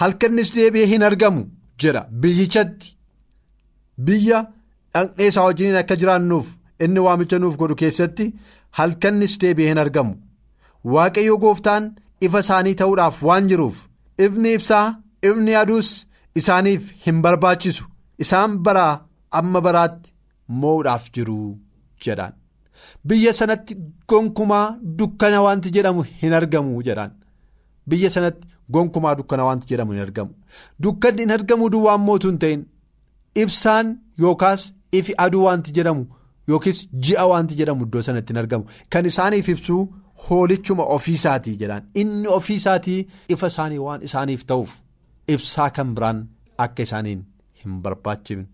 halkannis 0.00 0.50
deebi'ee 0.56 0.86
hin 0.92 1.02
argamu 1.08 1.42
jedha. 1.82 2.02
Biyyichatti 2.22 2.88
biyya 4.06 4.38
dhaqnee 4.94 5.28
isaa 5.30 5.44
wajjiniin 5.48 5.80
akka 5.82 5.96
jiraannuuf 6.00 6.46
inni 6.84 7.00
waamicha 7.06 7.38
nuuf 7.38 7.56
godhu 7.60 7.74
keessatti 7.82 8.26
halkannis 8.78 9.40
deebi'ee 9.40 9.68
hin 9.72 9.78
argamu. 9.84 10.14
Waaqayyo 10.92 11.38
gooftaan 11.44 11.84
ifa 12.26 12.40
isaanii 12.44 12.74
ta'uudhaaf 12.80 13.22
waan 13.28 13.48
jiruuf 13.50 13.76
ifni 14.26 14.52
ibsaa. 14.58 14.86
ifni 15.28 15.54
aduus 15.62 15.88
isaaniif 16.40 16.82
hin 17.06 17.22
barbaachisu. 17.24 17.84
Isaan 18.24 18.52
baraa 18.64 18.92
amma 19.38 19.60
baraatti 19.66 20.12
moo'uudhaaf 20.60 21.04
jiru 21.14 21.38
jedhaan 22.04 22.32
biyya 23.08 23.32
sanatti 23.40 23.76
gonkumaa 24.12 24.66
dukkana 24.98 25.42
wanti 25.46 25.70
jedhamu 25.76 26.02
hin 26.22 26.32
argamu 26.38 26.82
jedhaan 26.88 27.12
biyya 27.88 28.10
sanatti 28.16 28.48
gonkumaa 28.76 29.14
dukkana 29.18 29.44
wanti 29.48 29.66
jedhamu 29.70 29.92
hin 29.92 30.00
argamu. 30.06 30.32
Dukkanni 30.82 31.22
hin 31.22 31.30
argamu 31.38 31.68
duwwaan 31.74 32.00
mootuu 32.06 32.30
hin 32.30 32.38
ta'in. 32.44 32.64
Ibsaan 33.42 33.92
yookaas 34.18 34.72
ifi 34.92 35.14
aduu 35.24 35.44
wanti 35.44 35.72
jedhamu 35.76 36.06
yookiis 36.48 36.80
ji'a 37.06 37.26
wanti 37.32 37.54
jedhamu 37.60 37.84
iddoo 37.86 38.02
sanatti 38.08 38.32
hin 38.32 38.38
argamu. 38.42 38.64
Kan 38.90 39.06
isaaniif 39.12 39.48
ibsuu 39.54 39.82
hoolichuma 40.28 40.84
ofiisaatii 40.96 41.56
jedhaan 41.62 41.82
inni 42.02 42.28
ofiisaatii 42.38 43.00
ifa 43.36 43.46
isaanii 43.54 43.78
waan 43.86 44.02
isaaniif 44.10 44.44
ta'uuf. 44.52 44.70
ibsaa 45.34 45.70
kan 45.76 45.88
biraan 45.94 46.18
akka 46.64 46.82
isaaniin 46.86 47.22
hin 47.62 47.80
barbaachifne 47.82 48.46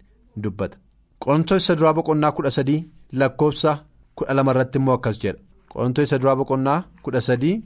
dubbata. 0.45 0.79
Qorontoon 1.25 1.59
isa 1.63 1.75
duraa 1.81 1.93
boqonnaa 1.99 2.31
kudha 2.37 2.51
sadii 2.57 2.79
lakkoofsa 3.21 3.73
kudha 4.17 4.35
lama 4.37 4.51
irratti 4.55 4.79
immoo 4.81 4.95
akkas 4.99 5.19
jedha. 5.23 5.39
Qorontoon 5.73 6.05
isa 6.07 6.19
duraa 6.21 6.37
boqonnaa 6.41 6.81
kudha 7.05 7.21
sadii 7.29 7.57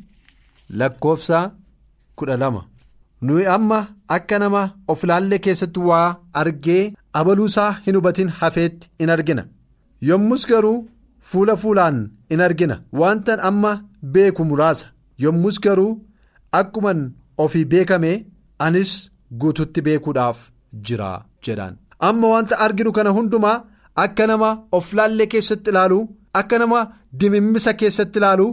lakkoofsa 0.81 1.39
kudha 2.19 2.37
lama. 2.43 2.63
Nuyi 3.23 3.47
amma 3.57 3.79
akka 4.17 4.39
nama 4.39 4.63
of 4.89 5.05
ilaallee 5.05 5.39
keessatti 5.45 5.81
waa 5.91 6.17
argee 6.41 6.93
abaluusaa 7.19 7.71
hin 7.87 7.97
hubatin 7.97 8.29
hafeetti 8.41 8.91
in 8.99 9.11
argina. 9.17 9.45
Yommus 10.09 10.47
garuu 10.51 10.79
fuula 11.21 11.57
fuulaan 11.57 11.99
in 12.31 12.41
argina. 12.41 12.83
Wantan 12.93 13.41
amma 13.49 13.73
beeku 14.13 14.45
muraasa. 14.45 14.87
Yommus 15.19 15.61
garuu 15.61 15.93
akkuman 16.53 17.13
ofii 17.39 17.65
beekame. 17.65 18.13
anis 18.65 18.91
guututti 19.41 19.81
beekuudhaaf 19.87 20.39
jira 20.87 21.09
jedhaan. 21.45 21.75
Amma 22.09 22.29
wanta 22.35 22.57
arginu 22.67 22.93
kana 22.99 23.11
hundumaa 23.17 23.65
akka 24.05 24.27
nama 24.31 24.51
of 24.79 24.93
laallee 24.99 25.27
keessatti 25.35 25.71
ilaalu 25.75 25.99
akka 26.41 26.59
nama 26.63 26.81
dimimmisa 27.21 27.73
keessatti 27.83 28.19
ilaalu 28.23 28.47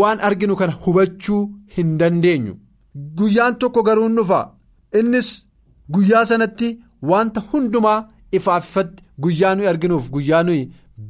waan 0.00 0.20
arginu 0.28 0.56
kana 0.56 0.72
hubachuu 0.86 1.42
hin 1.76 1.98
dandeenyu. 2.00 2.54
Guyyaan 3.18 3.56
tokko 3.58 3.82
garuu 3.88 4.08
dhufa 4.16 4.40
innis 5.00 5.28
guyyaa 5.96 6.24
sanatti 6.30 6.68
wanta 7.10 7.40
hundumaa 7.52 7.98
ifaaf 8.38 8.68
ifatti 8.70 9.02
guyyaa 9.26 9.54
nuyi 9.54 9.68
arginuuf 9.72 10.10
guyyaa 10.16 10.42
nuyi 10.48 10.62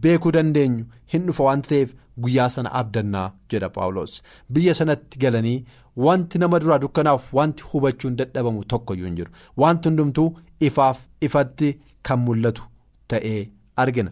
beekuu 0.02 0.32
dandeenyu 0.36 0.84
hin 1.14 1.26
dhufa 1.28 1.44
waan 1.48 1.62
ta'eef 1.68 1.94
guyyaa 2.24 2.48
sana 2.56 2.72
abdannaa 2.80 3.28
jedha 3.52 3.68
paawulos 3.76 4.16
biyya 4.56 4.74
sanatti 4.80 5.18
galanii 5.24 5.64
wanti 6.06 6.38
nama 6.42 6.58
duraa 6.64 6.78
dukkanaaf 6.84 7.30
wanti 7.38 7.62
hubachuun 7.72 8.16
dadhabamu 8.20 8.64
tokkoyyuu 8.74 9.06
hin 9.06 9.16
jiru. 9.16 9.30
Wanti 9.56 9.88
hundumtuu 9.88 10.28
ifaaf 10.68 10.98
ifatti 11.28 11.72
kan 12.08 12.18
mul'atu 12.26 12.62
ta'ee 13.14 13.40
argina. 13.84 14.10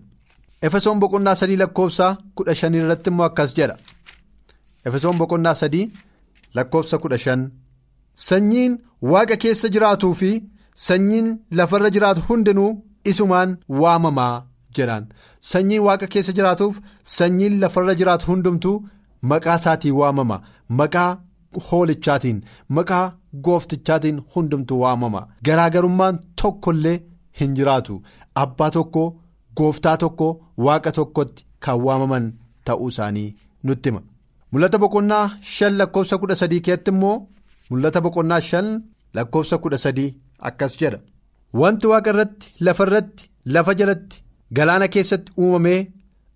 efesoon 0.66 0.98
boqonnaa 1.02 1.34
sadii 1.40 1.56
lakkoofsa 1.62 2.06
kudha 2.36 2.54
shanii 2.60 2.78
irratti 2.84 3.10
immoo 3.10 3.26
akkas 3.30 3.50
jedha. 3.58 3.76
Efesoon 4.86 5.16
boqonnaa 5.20 5.54
sadii 5.60 5.86
lakkoofsa 6.56 6.98
kudha 7.02 7.18
shan. 7.24 7.42
Sanyiin 8.28 8.72
waaqa 9.12 9.36
keessa 9.42 9.68
jiraatuu 9.74 10.14
fi 10.20 10.30
sanyiin 10.86 11.28
lafarra 11.60 11.90
jiraatu 11.96 12.22
hundinuu 12.28 12.70
isumaan 13.12 13.50
waamamaa 13.82 14.34
jedhaan. 14.78 15.04
Sanyiin 15.50 15.82
waaqa 15.86 16.06
keessa 16.14 16.32
jiraatuuf 16.38 16.80
sanyiin 17.16 17.60
lafarra 17.62 17.94
jiraatu 18.00 18.26
hundumtuu 18.30 18.76
maqaa 19.32 19.56
isaatiin 19.62 19.94
waamama. 20.00 20.40
Maqaa 20.80 21.10
hoolichaatiin 21.70 22.42
maqaa 22.76 23.06
gooftichaatiin 23.44 24.18
hundumtuu 24.34 24.80
waamama. 24.82 25.22
Garaagarummaan 25.46 26.18
tokkollee 26.42 26.98
hin 27.40 27.54
jiraatu. 27.60 28.02
Abbaa 28.44 28.70
tokko 28.76 29.04
gooftaa 29.58 29.96
tokko 30.02 30.28
waaqa 30.66 30.90
tokkotti 30.98 31.42
kan 31.64 31.76
waamaman 31.86 32.26
ta'uu 32.66 32.88
isaanii 32.92 33.28
nutti 33.66 33.88
hima. 33.90 34.00
Mul'ata 34.52 34.78
boqonnaa 34.82 35.26
shan 35.54 35.74
lakkoofsa 35.80 36.16
kudha 36.20 36.36
sadii 36.40 36.60
keessatti 36.66 36.90
immoo 36.94 37.16
mul'ata 37.70 38.00
boqonnaa 38.04 38.40
shan 38.48 38.68
lakkoofsa 39.16 39.56
kudha 39.62 39.78
sadii 39.84 40.10
akkas 40.48 40.72
jedha. 40.80 40.98
Wanti 41.60 41.86
waaqa 41.92 42.10
irratti 42.12 42.46
lafa 42.66 42.84
irratti 42.88 43.24
lafa 43.54 43.72
jalatti 43.80 44.22
galaana 44.56 44.88
keessatti 44.94 45.32
uumamee 45.42 45.80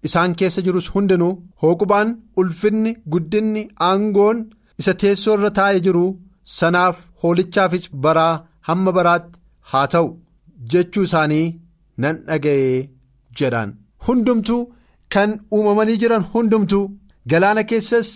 isaan 0.08 0.32
keessa 0.38 0.60
jirus 0.66 0.86
hundinuu 0.94 1.32
hooqubaan 1.62 2.08
ulfinni 2.40 2.92
guddinni 3.12 3.62
aangoon 3.88 4.38
isa 4.80 4.94
teessoo 5.02 5.34
irra 5.36 5.50
taa'ee 5.58 5.80
jiru 5.86 6.04
sanaaf 6.58 6.96
hoolichaafis 7.22 7.86
baraa 8.06 8.34
hamma 8.68 8.92
baraatti 8.98 9.38
haa 9.72 9.86
ta'u 9.92 10.08
jechuu 10.72 11.04
isaanii 11.08 11.46
nan 12.02 12.16
dhaga'ee 12.28 12.80
jedhaan 13.40 13.70
hundumtuu 14.08 14.62
kan 15.14 15.30
uumamanii 15.56 15.96
jiran 16.02 16.24
hundumtuu 16.34 16.84
galaana 17.32 17.62
keessas 17.70 18.08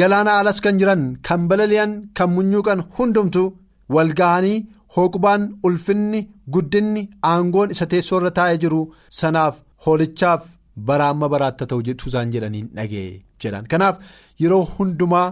galaana 0.00 0.32
alas 0.40 0.58
kan 0.64 0.78
jiran 0.80 1.02
kan 1.28 1.42
balali'an 1.50 1.92
kan 2.16 2.30
munyuuqan 2.36 2.80
hundumtuu 2.98 3.46
wal 3.94 4.12
ga'anii 4.20 4.58
hooqubaan 4.96 5.42
ulfinni 5.68 6.20
guddinni 6.54 7.02
aangoon 7.30 7.70
isa 7.74 7.86
teessoo 7.92 8.18
irra 8.20 8.30
taa'ee 8.38 8.58
jiru 8.64 8.80
sanaaf 9.20 9.54
hoolichaaf 9.86 10.42
baraa 10.90 11.10
amma 11.14 11.28
baraatti 11.34 11.66
ta'u 11.70 11.82
jechuu 11.88 12.08
isaan 12.12 12.32
jedhanii 12.34 12.62
dhaga'e 12.76 13.10
jedhan. 13.42 13.66
Kanaaf 13.72 13.96
yeroo 14.42 14.62
hundumaa 14.76 15.26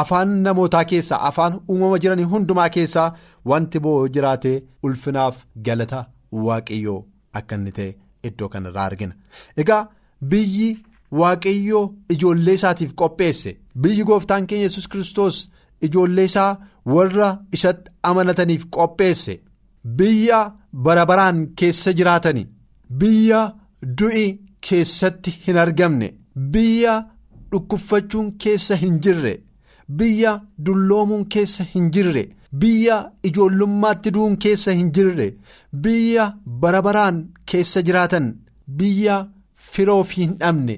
afaan 0.00 0.30
namootaa 0.44 0.84
keessaa 0.92 1.20
afaan 1.28 1.58
uumama 1.72 1.98
jiranii 2.04 2.28
hundumaa 2.34 2.68
keessaa 2.76 3.08
wanti 3.50 3.78
bo'oo 3.84 4.08
jiraate 4.16 4.52
ulfinaaf 4.88 5.36
galata 5.68 6.00
waaqayyoo 6.46 7.00
akka 7.40 7.54
inni 7.60 7.72
ta'e 7.78 7.90
iddoo 8.30 8.48
kanarraa 8.48 8.84
argina. 8.90 9.14
Egaa 9.56 9.82
biyyi 10.30 10.68
waaqayyoo 11.20 11.84
ijoollee 12.14 12.54
isaatiif 12.60 12.94
qopheesse 13.00 13.56
biyyi 13.82 14.04
gooftaan 14.08 14.46
keenya 14.46 14.64
yesus 14.68 14.88
kristos 14.88 15.40
ijoollee 15.88 16.24
isaa 16.30 16.52
warra 16.94 17.28
isatti 17.52 17.90
amanataniif 18.10 18.64
qopheesse 18.76 19.40
biyya 19.98 20.40
bara 20.84 21.06
baraan 21.06 21.46
keessa 21.60 21.92
jiraatani 21.98 22.46
biyya 23.00 23.40
du'i 23.98 24.26
keessatti 24.68 25.30
hin 25.46 25.56
argamne 25.64 26.08
biyya 26.54 26.94
dhukkuffachuun 27.52 28.32
keessa 28.44 28.76
hin 28.82 29.00
jirre 29.06 29.34
biyya 29.98 30.32
dulloomuun 30.66 31.24
keessa 31.34 31.64
hin 31.74 31.90
jirre 31.96 32.24
biyya 32.60 32.96
ijoollummaatti 33.28 34.10
du'uun 34.14 34.36
keessa 34.44 34.72
hin 34.78 34.90
jirre. 34.96 35.28
Biyya 35.84 36.24
bara 36.62 36.80
baraan 36.86 37.16
keessa 37.50 37.82
jiraatan. 37.86 38.26
Biyya 38.78 39.16
firoof 39.72 40.10
hin 40.18 40.32
dhabne. 40.40 40.76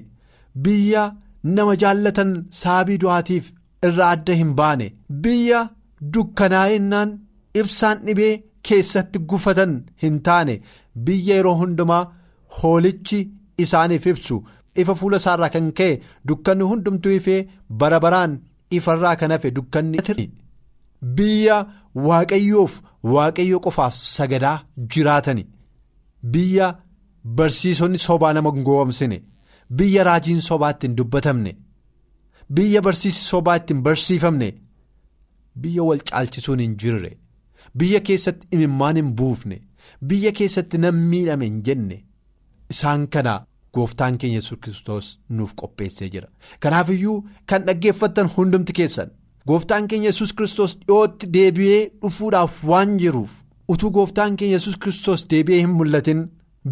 Biyya 0.63 1.03
nama 1.43 1.75
jaallatan 1.83 2.31
saabii 2.61 2.97
du'aatiif 3.03 3.51
irraa 3.89 4.09
adda 4.15 4.33
hin 4.41 4.53
baane. 4.59 4.87
Biyya 5.23 5.61
dukkanaa'ennaan 6.13 7.09
ibsaan 7.61 7.97
dhibee 8.07 8.33
keessatti 8.69 9.19
gufatan 9.29 9.73
hin 10.03 10.19
taane. 10.27 10.55
Biyya 11.05 11.35
yeroo 11.39 11.55
hundumaa 11.61 12.03
hoolichi 12.61 13.19
isaaniif 13.63 14.05
ibsu. 14.13 14.43
Ifa 14.81 14.95
fuula 14.95 15.17
isaarraa 15.21 15.49
kan 15.53 15.71
ka'e 15.77 16.01
dukkanni 16.27 16.63
hundumtuu 16.71 17.11
ifee 17.19 17.47
bara 17.79 17.99
baraan 18.03 18.33
ifarraa 18.77 19.15
kan 19.21 19.31
hafe 19.35 19.51
dukkanni 19.57 19.97
biyya 21.01 21.57
waaqayyoof 21.95 22.81
waaqayyo 23.03 23.59
qofaaf 23.59 23.95
sagadaa 23.95 24.57
jiraatani. 24.95 25.47
Biyya 26.23 26.67
barsiisonni 27.23 27.97
sobaa 27.97 28.33
nama 28.33 28.51
goomsine. 28.51 29.23
Biyya 29.69 30.03
raajiin 30.03 30.41
sobaa 30.41 30.71
ittiin 30.71 30.95
dubbatamne. 30.97 31.55
Biyya 32.49 32.81
barsiisi 32.81 33.23
sobaa 33.23 33.55
ittiin 33.55 33.81
barsiifamne. 33.83 34.53
Biyya 35.61 35.83
wal 35.83 35.99
caalchisuun 36.09 36.59
hin 36.59 36.77
jirre. 36.77 37.17
Biyya 37.77 37.99
keessatti 37.99 38.47
imimmaan 38.51 38.95
hin 38.95 39.13
buufne. 39.17 39.61
Biyya 40.07 40.31
keessatti 40.31 40.77
nam 40.77 40.95
miidhame 40.95 41.45
hin 41.45 41.61
jenne. 41.63 42.03
Isaan 42.69 43.07
kana 43.07 43.45
gooftaan 43.73 44.17
keenya 44.17 44.37
yesus 44.39 44.57
kristos 44.61 45.19
nuuf 45.29 45.53
qopheessee 45.55 46.09
jira. 46.09 46.27
Kanaaf 46.59 46.89
iyyuu 46.89 47.17
kan 47.45 47.65
dhaggeeffattan 47.67 48.29
hundumti 48.37 48.73
keessan 48.73 49.11
gooftaan 49.49 49.87
keenya 49.89 50.09
yesus 50.11 50.33
kristos 50.37 50.71
dhiyootti 50.79 51.27
deebi'ee 51.35 51.81
dhufuudhaaf 52.03 52.55
waan 52.71 52.97
jiruuf 53.03 53.33
utuu 53.73 53.91
gooftaan 53.97 54.35
keenya 54.39 54.57
yesus 54.59 54.77
kristos 54.85 55.23
deebi'ee 55.33 55.59
hin 55.65 55.73
mul'atin 55.79 56.23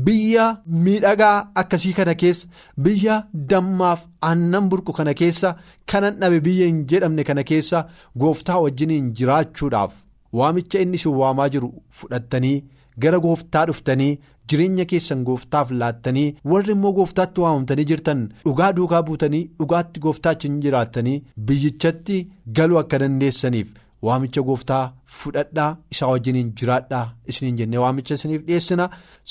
biyya 0.05 0.45
miidhagaa 0.85 1.35
akkasii 1.61 1.93
kana 1.99 2.15
keessa 2.21 2.47
biyya 2.87 3.15
dammaaf 3.51 4.01
aannan 4.29 4.69
burqu 4.71 4.93
kana 4.97 5.13
keessa 5.21 5.55
kanan 5.91 6.19
dhabe 6.21 6.39
biyya 6.47 6.67
hin 6.71 6.81
jedhamne 6.93 7.23
kana 7.29 7.43
keessa 7.51 7.85
gooftaa 8.23 8.59
wajjiniin 8.65 9.11
jiraachuudhaaf 9.19 9.93
waamicha 10.39 10.79
inni 10.85 10.95
isin 11.01 11.15
waamaa 11.21 11.49
jiru 11.55 11.69
fudhattanii 11.99 12.57
gara 13.05 13.19
gooftaa 13.27 13.65
dhuftanii 13.69 14.11
jireenya 14.49 14.85
keessan 14.91 15.23
gooftaaf 15.29 15.71
laattanii 15.83 16.27
warri 16.53 16.71
immoo 16.77 16.93
gooftaatti 16.99 17.41
waamamtanii 17.45 17.85
jirtan 17.93 18.27
dhugaa 18.45 18.71
duukaa 18.81 19.03
buutanii 19.07 19.43
dhugaatti 19.61 19.99
gooftaachin 20.05 20.59
jiraattanii 20.67 21.17
biyyichatti 21.49 22.19
galuu 22.59 22.77
akka 22.83 22.99
dandeessaniif 23.03 23.73
waamicha 24.07 24.41
gooftaa 24.47 24.83
fudhadhaa 25.19 25.69
isaa 25.93 26.07
wajjiniin 26.11 26.49
jiraadhaa 26.61 27.03
isiniin 27.33 27.57
jennee 27.61 27.79
waamicha 27.83 28.13
isiniif 28.19 28.43
dhiyeessina 28.47 28.87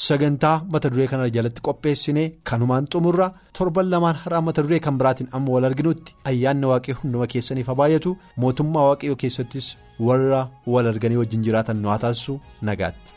sagantaa 0.06 0.54
mata 0.72 0.90
duree 0.94 1.06
kana 1.12 1.28
jalatti 1.36 1.62
qopheessine 1.68 2.24
kanumaan 2.50 2.88
xumurra 2.94 3.28
torban 3.58 3.90
lamaan 3.92 4.16
har'aa 4.24 4.40
mata 4.48 4.62
duree 4.66 4.80
kan 4.86 4.98
biraatiin 5.02 5.28
amma 5.38 5.52
wal 5.56 5.64
arginutti 5.70 6.14
ayyaanni 6.32 6.66
waaqayyoo 6.72 7.00
hunduma 7.04 7.26
keessaniif 7.34 7.66
haa 7.72 7.78
baay'atu 7.82 8.16
mootummaa 8.44 8.88
waaqayyoo 8.90 9.16
keessattis 9.24 9.70
warra 10.08 10.42
wal 10.76 10.86
arganii 10.94 11.16
wajjin 11.22 11.44
jiraatan 11.50 11.76
nu 11.84 11.88
haa 11.94 11.98
taasisu 12.06 12.40
nagaatti. 12.70 13.13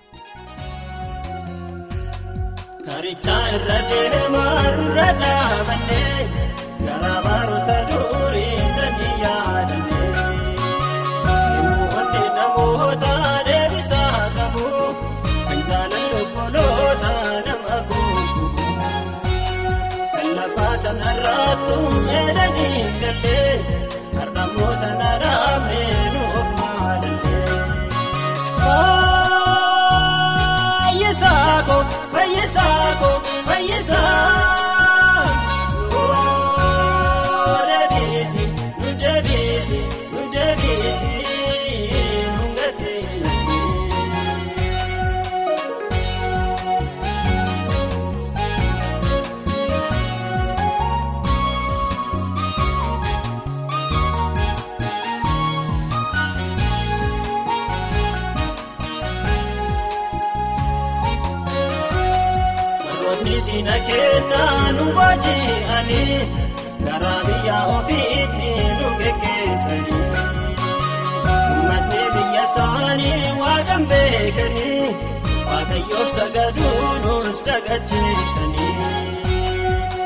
Karichaa 2.88 3.45
irra 3.56 3.78
deemaa 3.89 4.62
irra 4.84 5.08
dhaabannee 5.21 6.19
garaa 6.86 7.19
baroota 7.26 7.76
durii 7.89 8.62
sanii 8.76 9.15
yaadannee 9.23 10.12
yemmuu 11.54 11.88
onnee 12.02 12.30
namoota 12.38 13.12
deebisaa 13.50 14.21
qabu 14.38 14.65
kan 15.47 15.60
jaalalli 15.69 16.21
obboloota 16.21 17.12
nama 17.47 17.78
guutuu 17.89 18.50
kan 20.15 20.28
lafaa 20.38 20.73
tanarraattu 20.86 21.78
jedhanii 22.13 22.86
gallee 23.04 23.54
har'ammoo 24.17 24.73
sana 24.84 25.12
dhaabnee 25.26 25.91
nuuf 26.15 26.27
diina 63.47 63.75
kennaa 63.88 64.71
nu 64.77 64.86
booji'anii 64.97 66.19
garaa 66.86 67.19
biyya 67.27 67.57
ofiitti 67.77 68.51
nu 68.79 68.88
geggeessanii 68.99 70.27
isaanii 72.58 73.32
waaqan 73.41 73.84
beekanii 73.89 74.86
waaqayyoof 75.50 76.10
sagaduu 76.15 76.88
nus 77.04 77.39
dagacheessanii 77.48 78.74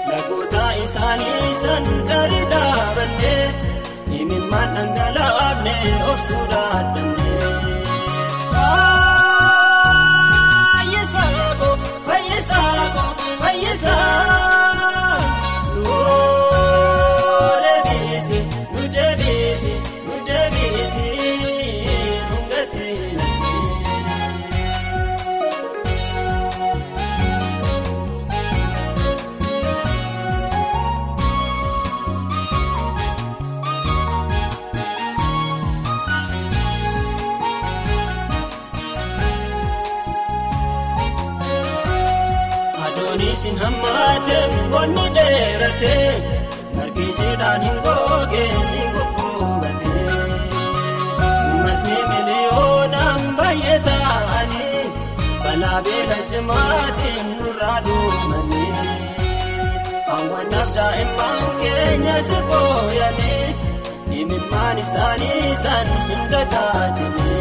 lagoota 0.10 0.64
isaanii 0.86 1.54
san 1.62 1.86
gadi 2.10 2.42
dhaabannee 2.54 3.46
imimmaan 4.20 4.76
dhangalaafne 4.76 5.76
obsuu 6.14 6.44
dadhabnee. 6.54 7.51
Hammaate 44.72 44.96
bonni 44.96 45.06
dheerate 45.16 45.96
margi 46.76 47.06
jiidhaan 47.18 47.62
hin 47.68 47.78
goge 47.86 48.44
ni 48.72 48.84
goggoogate. 48.96 49.92
Uummatni 51.28 51.98
miliyoonaan 52.12 53.22
baay'ee 53.38 53.80
ta'anii 53.88 54.84
balaa 55.44 55.82
beela 55.88 56.20
cimaatiin 56.32 57.28
nurraa 57.40 57.80
duumanii. 57.86 58.70
Hawwataaf 60.12 60.70
daa'imman 60.76 61.44
keenya 61.62 62.18
si 62.30 62.40
booyanii 62.50 63.46
imimmaan 64.22 64.78
isaanii 64.86 65.56
san 65.64 65.88
hin 66.08 66.24
dagaatanii. 66.32 67.40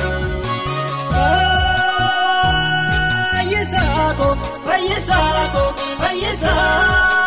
Fayyisaako 3.33 4.29
fayyisaako 4.67 5.65
fayyisaa 6.01 7.20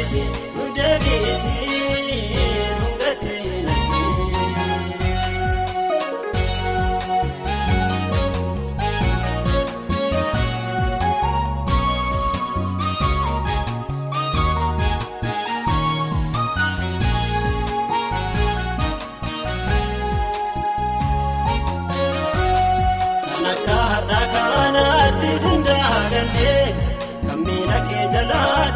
deebiisi 0.00 0.22
nu 0.56 0.64
deebiisi 0.74 2.09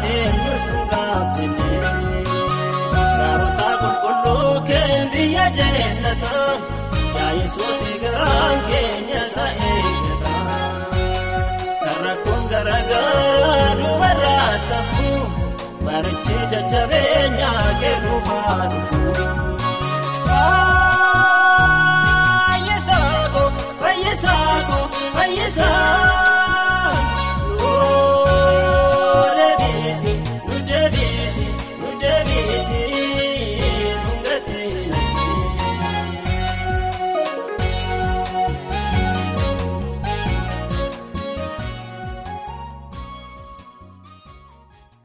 jalaate 0.05 0.43
nus 0.45 0.65
dhugaaf 0.71 1.27
jenne. 1.37 1.69
Gaarota 2.93 3.69
qulqulluu 3.81 4.61
kee 4.67 4.97
biyya 5.13 5.45
jeellata 5.57 6.33
yaa 7.17 7.31
Yesuus 7.39 7.79
garaan 8.03 8.57
keenya 8.67 9.21
isa 9.21 9.45
eeggata. 9.69 10.33
Kan 11.83 11.97
rakkoon 12.05 12.43
garaagaraa 12.51 13.69
dubarraa 13.79 14.53
tafu 14.69 15.09
barichi 15.85 16.37
jajjabeenya 16.51 17.51
kee 17.81 17.97
dhuunfaa 18.03 18.61
dhufu. 18.71 19.01
Fayyisaako 22.49 23.43
fayyisaako 23.81 24.79
fayyisaa 25.15 26.04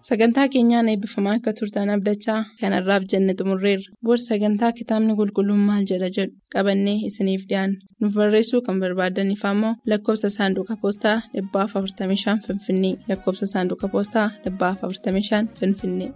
Sagantaa 0.08 0.48
keenyaan 0.52 0.88
eebbifamaa 0.92 1.32
akka 1.38 1.52
turtan 1.58 1.90
abdachaa 1.94 2.38
kanarraaf 2.60 3.04
jenne 3.12 3.34
xumurreerra. 3.40 3.88
Booda 4.04 4.22
sagantaa 4.24 4.70
kitaabni 4.78 5.16
qulqulluun 5.20 5.62
maal 5.68 5.84
jedha 5.90 6.08
jedhu 6.16 6.34
qabannee 6.54 6.96
isiniif 7.08 7.42
dhiyaanna. 7.50 7.76
Nuuf 8.00 8.14
barreessuu 8.20 8.62
kan 8.68 8.80
barbaadaniif 8.84 9.44
ammoo 9.52 9.74
lakkoofsa 9.92 10.30
saanduqa 10.36 10.74
poostaa 10.82 11.16
45 11.34 12.36
Finfinnee 12.46 12.94
lakkoofsa 13.10 13.46
saanduqa 13.54 13.92
poostaa 13.94 14.28
45 14.46 15.44
Finfinnee. 15.60 16.10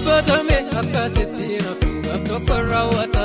Dubbatame 0.00 0.56
akkasitti 0.80 1.48
nafuudhaaf 1.64 2.22
tokko 2.28 2.56
raawwata. 2.70 3.24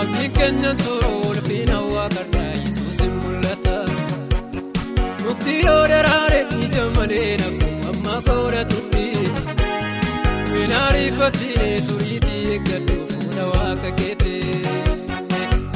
Abdiin 0.00 0.32
keenyan 0.36 0.76
turu 0.84 1.12
ulfina 1.28 1.78
waaqarraa 1.92 2.50
Yesuus 2.64 2.98
hin 3.04 3.14
mul'ata. 3.22 3.76
Mukti 5.24 5.54
yoo 5.64 5.80
daraare 5.92 6.40
ija 6.66 6.84
malee 6.96 7.30
nafu 7.42 7.70
amma 7.92 8.16
koodhatutti. 8.26 9.06
Minaariifatee 10.52 11.72
turiitii 11.88 12.42
eeggadhu 12.56 12.96
fuula 13.12 13.44
waaqa 13.54 13.90
keetti. 14.00 14.36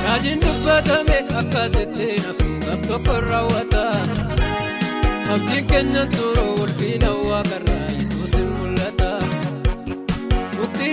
Raajiin 0.05 0.41
dubbatame 0.45 1.19
akkasitti 1.43 2.11
nafuudhaaf 2.27 2.81
tokko 2.91 3.17
raawwata. 3.31 3.85
Abdiin 5.35 5.65
keenyan 5.73 6.09
turu 6.19 6.47
ulfina 6.67 7.11
waaqarraa 7.31 7.88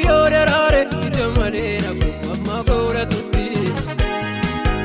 yoo 0.07 0.25
daraare 0.35 0.81
ija 1.07 1.27
malee 1.37 1.73
nafu 1.85 2.09
amma 2.33 2.57
koodhatutti. 2.69 3.45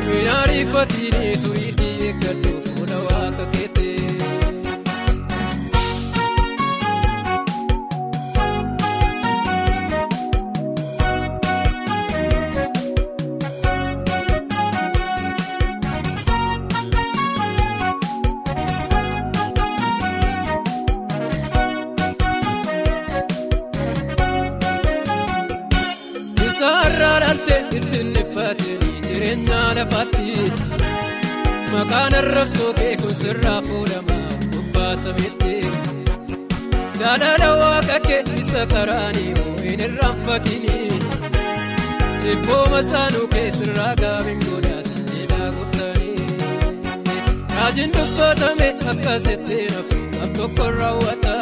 Minaariifatee 0.06 1.32
turiitii 1.44 1.94
eeggadhu 2.08 2.52
fuula 2.66 2.98
waaqa 3.08 3.44
keetti. 3.54 3.88
Sirraa 33.20 33.60
fuudhama 33.68 34.18
gubbaa 34.52 34.94
samiitti. 35.02 35.56
Jaalala 37.00 37.48
waaqa 37.62 37.98
kee 38.06 38.22
isa 38.42 38.62
karaanii 38.72 39.32
hin 39.64 39.80
irraanfatini. 39.86 40.78
Jibbooma 42.24 42.80
saanuu 42.90 43.26
kee 43.34 43.48
sirraa 43.58 43.92
gaabiin 44.02 44.40
godhaa 44.48 44.82
sanyiidhaa 44.88 45.48
gooftanii. 45.56 46.26
Raajiin 47.56 47.92
dubbatame 47.96 48.68
akkasitti 48.94 49.58
nafuudhaaf 49.74 50.30
tokko 50.38 50.66
raawwata. 50.78 51.34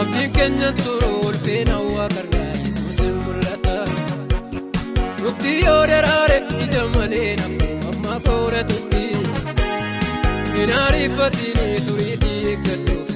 Abdiin 0.00 0.30
keenya 0.38 0.70
turu 0.82 1.10
ulfina 1.26 1.76
waaqarraa 1.96 2.52
Yesuus 2.64 2.98
hin 3.06 3.16
mul'ata. 3.26 3.76
Mukti 5.22 5.52
yoo 5.66 5.82
daraare 5.92 6.38
ija 6.64 6.82
malee 6.96 7.30
nafu 7.42 7.68
amma 7.92 8.14
koodhatutti. 8.28 8.73
Minaariifatee 10.64 11.80
turiitii 11.86 12.36
eeggadhu 12.50 12.94
fuula 13.08 13.13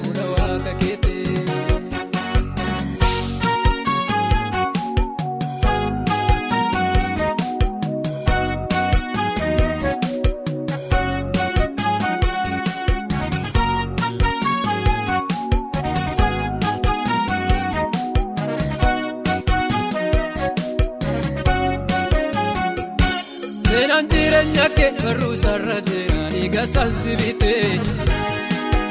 dhiiga 26.69 26.75
saansi 26.75 27.13
bitee 27.21 27.81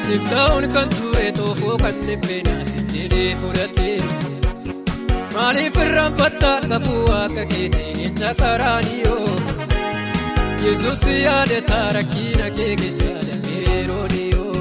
siif 0.03 0.23
ta'uun 0.31 0.65
kan 0.75 0.89
ture 0.97 1.31
toofoo 1.37 1.77
kan 1.83 1.95
dhibbeenaa 2.07 2.63
siif 2.69 2.85
jedhee 2.93 3.35
fudhatee 3.41 3.97
maaliif 5.35 5.75
irraanfattaa 5.85 6.59
kakuu 6.71 7.03
waaqa 7.11 7.43
keetiin 7.51 7.99
eenca 8.05 8.31
karaaniyoo 8.41 9.35
yesuus 10.65 11.03
yaadataa 11.25 11.87
rakkina 11.97 12.47
kee 12.57 12.73
keessa 12.81 13.11
dafee 13.27 13.61
yeroo 13.69 14.05
dhiyoo 14.13 14.55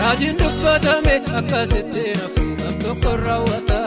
raajiin 0.00 0.36
dubbatame 0.42 1.14
akkasitti 1.42 2.04
nafuudhaaf 2.20 2.76
tokko 2.84 3.12
raawwata 3.26 3.80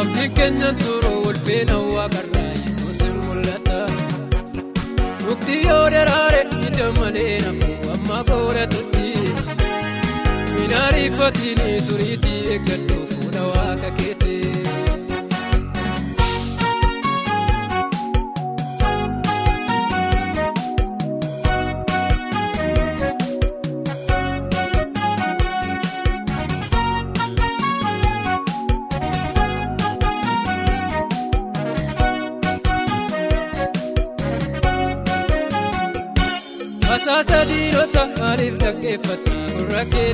abdiin 0.00 0.32
keenya 0.38 0.70
turu 0.82 1.12
ulfina 1.28 1.76
waaqarraa 1.96 2.35
minaariifatiin 11.16 11.86
turiitii 11.88 12.40
eeggadhu 12.52 12.96
fuula 13.10 13.42
waaqa 13.52 13.90
keetii. 13.90 14.42
Basaasa 36.88 37.38
diinota 37.50 38.02
maaliif 38.18 38.56
dhaggeeffata 38.62 39.34
gurra 39.56 39.82
kee 39.92 40.08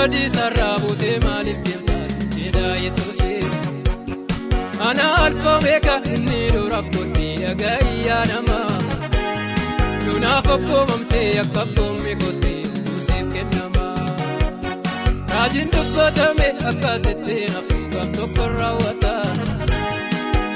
badii 0.00 0.28
sarara 0.34 0.68
buutee 0.82 1.16
maaliif 1.24 1.58
deemtaas 1.66 2.12
jedha 2.36 2.66
yesuusi 2.84 3.32
ana 4.88 5.06
alfa 5.24 5.54
meeqa 5.64 5.94
inni 6.14 6.40
dura 6.54 6.80
kootii 6.92 7.34
dhaga'ii 7.42 8.20
nama 8.30 8.58
lunaaf 10.06 10.46
abboomamtee 10.56 11.26
akka 11.42 11.60
abboommi 11.66 12.12
kootee 12.22 12.62
buuseef 12.86 13.26
kennama 13.34 13.86
raajiin 15.32 15.68
dubbatame 15.76 16.48
akka 16.72 16.92
settee 17.04 17.44
nafuudhaaf 17.54 18.10
tokko 18.18 18.44
raawwata 18.58 19.14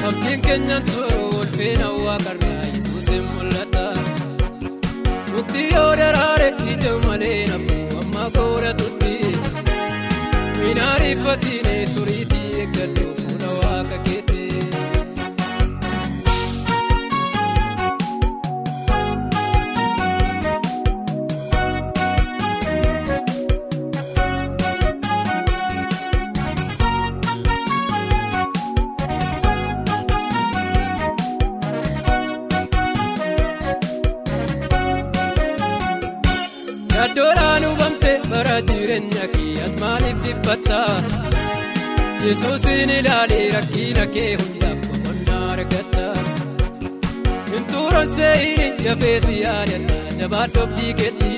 abdiin 0.09 0.41
keenya 0.49 0.79
turu 0.91 1.23
ulfina 1.41 1.89
waaqarraa 2.07 2.63
yesuus 2.75 3.07
hin 3.15 3.25
mul'ata 3.35 3.87
muktii 5.33 5.69
yoo 5.77 5.91
daraare 6.03 6.49
ija 6.75 6.93
malee 7.07 7.39
nafuu 7.53 7.87
amma 8.03 8.25
godhatutti 8.37 9.04
minaariifatiin 10.99 11.95
turiitii 11.95 12.61
eeggadhu 12.61 13.24
maaliif 39.81 40.19
dhiphatta 40.25 40.81
Yesuusin 42.27 42.91
ilaalee 42.99 43.45
rakkina 43.55 44.05
kee 44.15 44.31
hundaaf 44.43 44.79
boqonnaa 44.89 45.43
argatta 45.55 46.07
Hintuuroon 47.53 48.09
seeyini 48.17 48.69
dafee 48.85 49.19
si 49.27 49.35
yaadata 49.45 49.99
jabaa 50.21 50.47
dhoobdii 50.55 50.95
keetti 51.01 51.33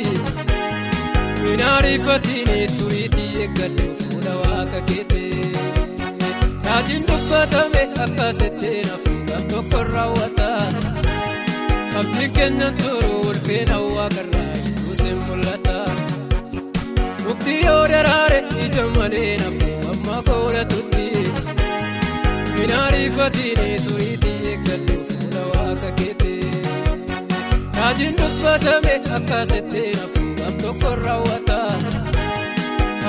Minaariifatiin 1.42 2.76
turiitii 2.78 3.30
eeggadhu 3.42 3.86
fuula 3.98 4.32
waaqa 4.42 4.80
keetii 4.90 5.52
Raajiin 6.66 7.04
dubbatame 7.10 7.82
akka 8.06 8.28
settee 8.40 8.78
nafuudhaaf 8.88 9.44
tokko 9.52 9.82
raawwata 9.92 10.48
Abdiin 12.00 12.32
keenya 12.38 12.70
turu 12.82 13.12
ulfina 13.30 13.76
waaqarraa 13.96 14.50
yesuus 14.66 15.00
hin 15.08 15.18
mul'ata 15.28 15.45
muktii 17.26 17.60
yoo 17.66 17.84
daraare 17.92 18.38
ija 18.64 18.84
malee 18.96 19.32
nafuu 19.42 19.76
amma 19.92 20.16
godhatutti 20.28 21.06
minaariifatiin 22.58 23.82
turiitii 23.86 24.36
eeggadhu 24.52 24.94
fuula 25.08 25.42
waaqa 25.52 25.90
keetii 25.98 26.50
raajiin 27.78 28.14
dubbatame 28.20 28.94
akka 29.18 29.40
settee 29.52 29.90
nafuudhaaf 30.00 30.54
tokko 30.62 30.90
raawwata 31.04 31.58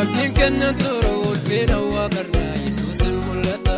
abdiin 0.01 0.31
keenya 0.39 0.71
turu 0.83 1.13
ulfina 1.29 1.77
waaqarraa 1.95 2.53
yesuus 2.63 2.99
hin 3.07 3.17
mul'ata 3.27 3.77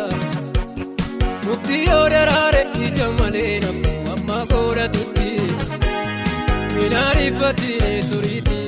muktii 1.46 1.82
yoo 1.90 2.04
daraare 2.16 2.62
ija 2.88 3.08
malee 3.20 3.54
nafuu 3.66 3.98
amma 4.16 4.38
godhatutti 4.54 5.30
minaariifatiin 6.74 8.10
turiitii. 8.12 8.58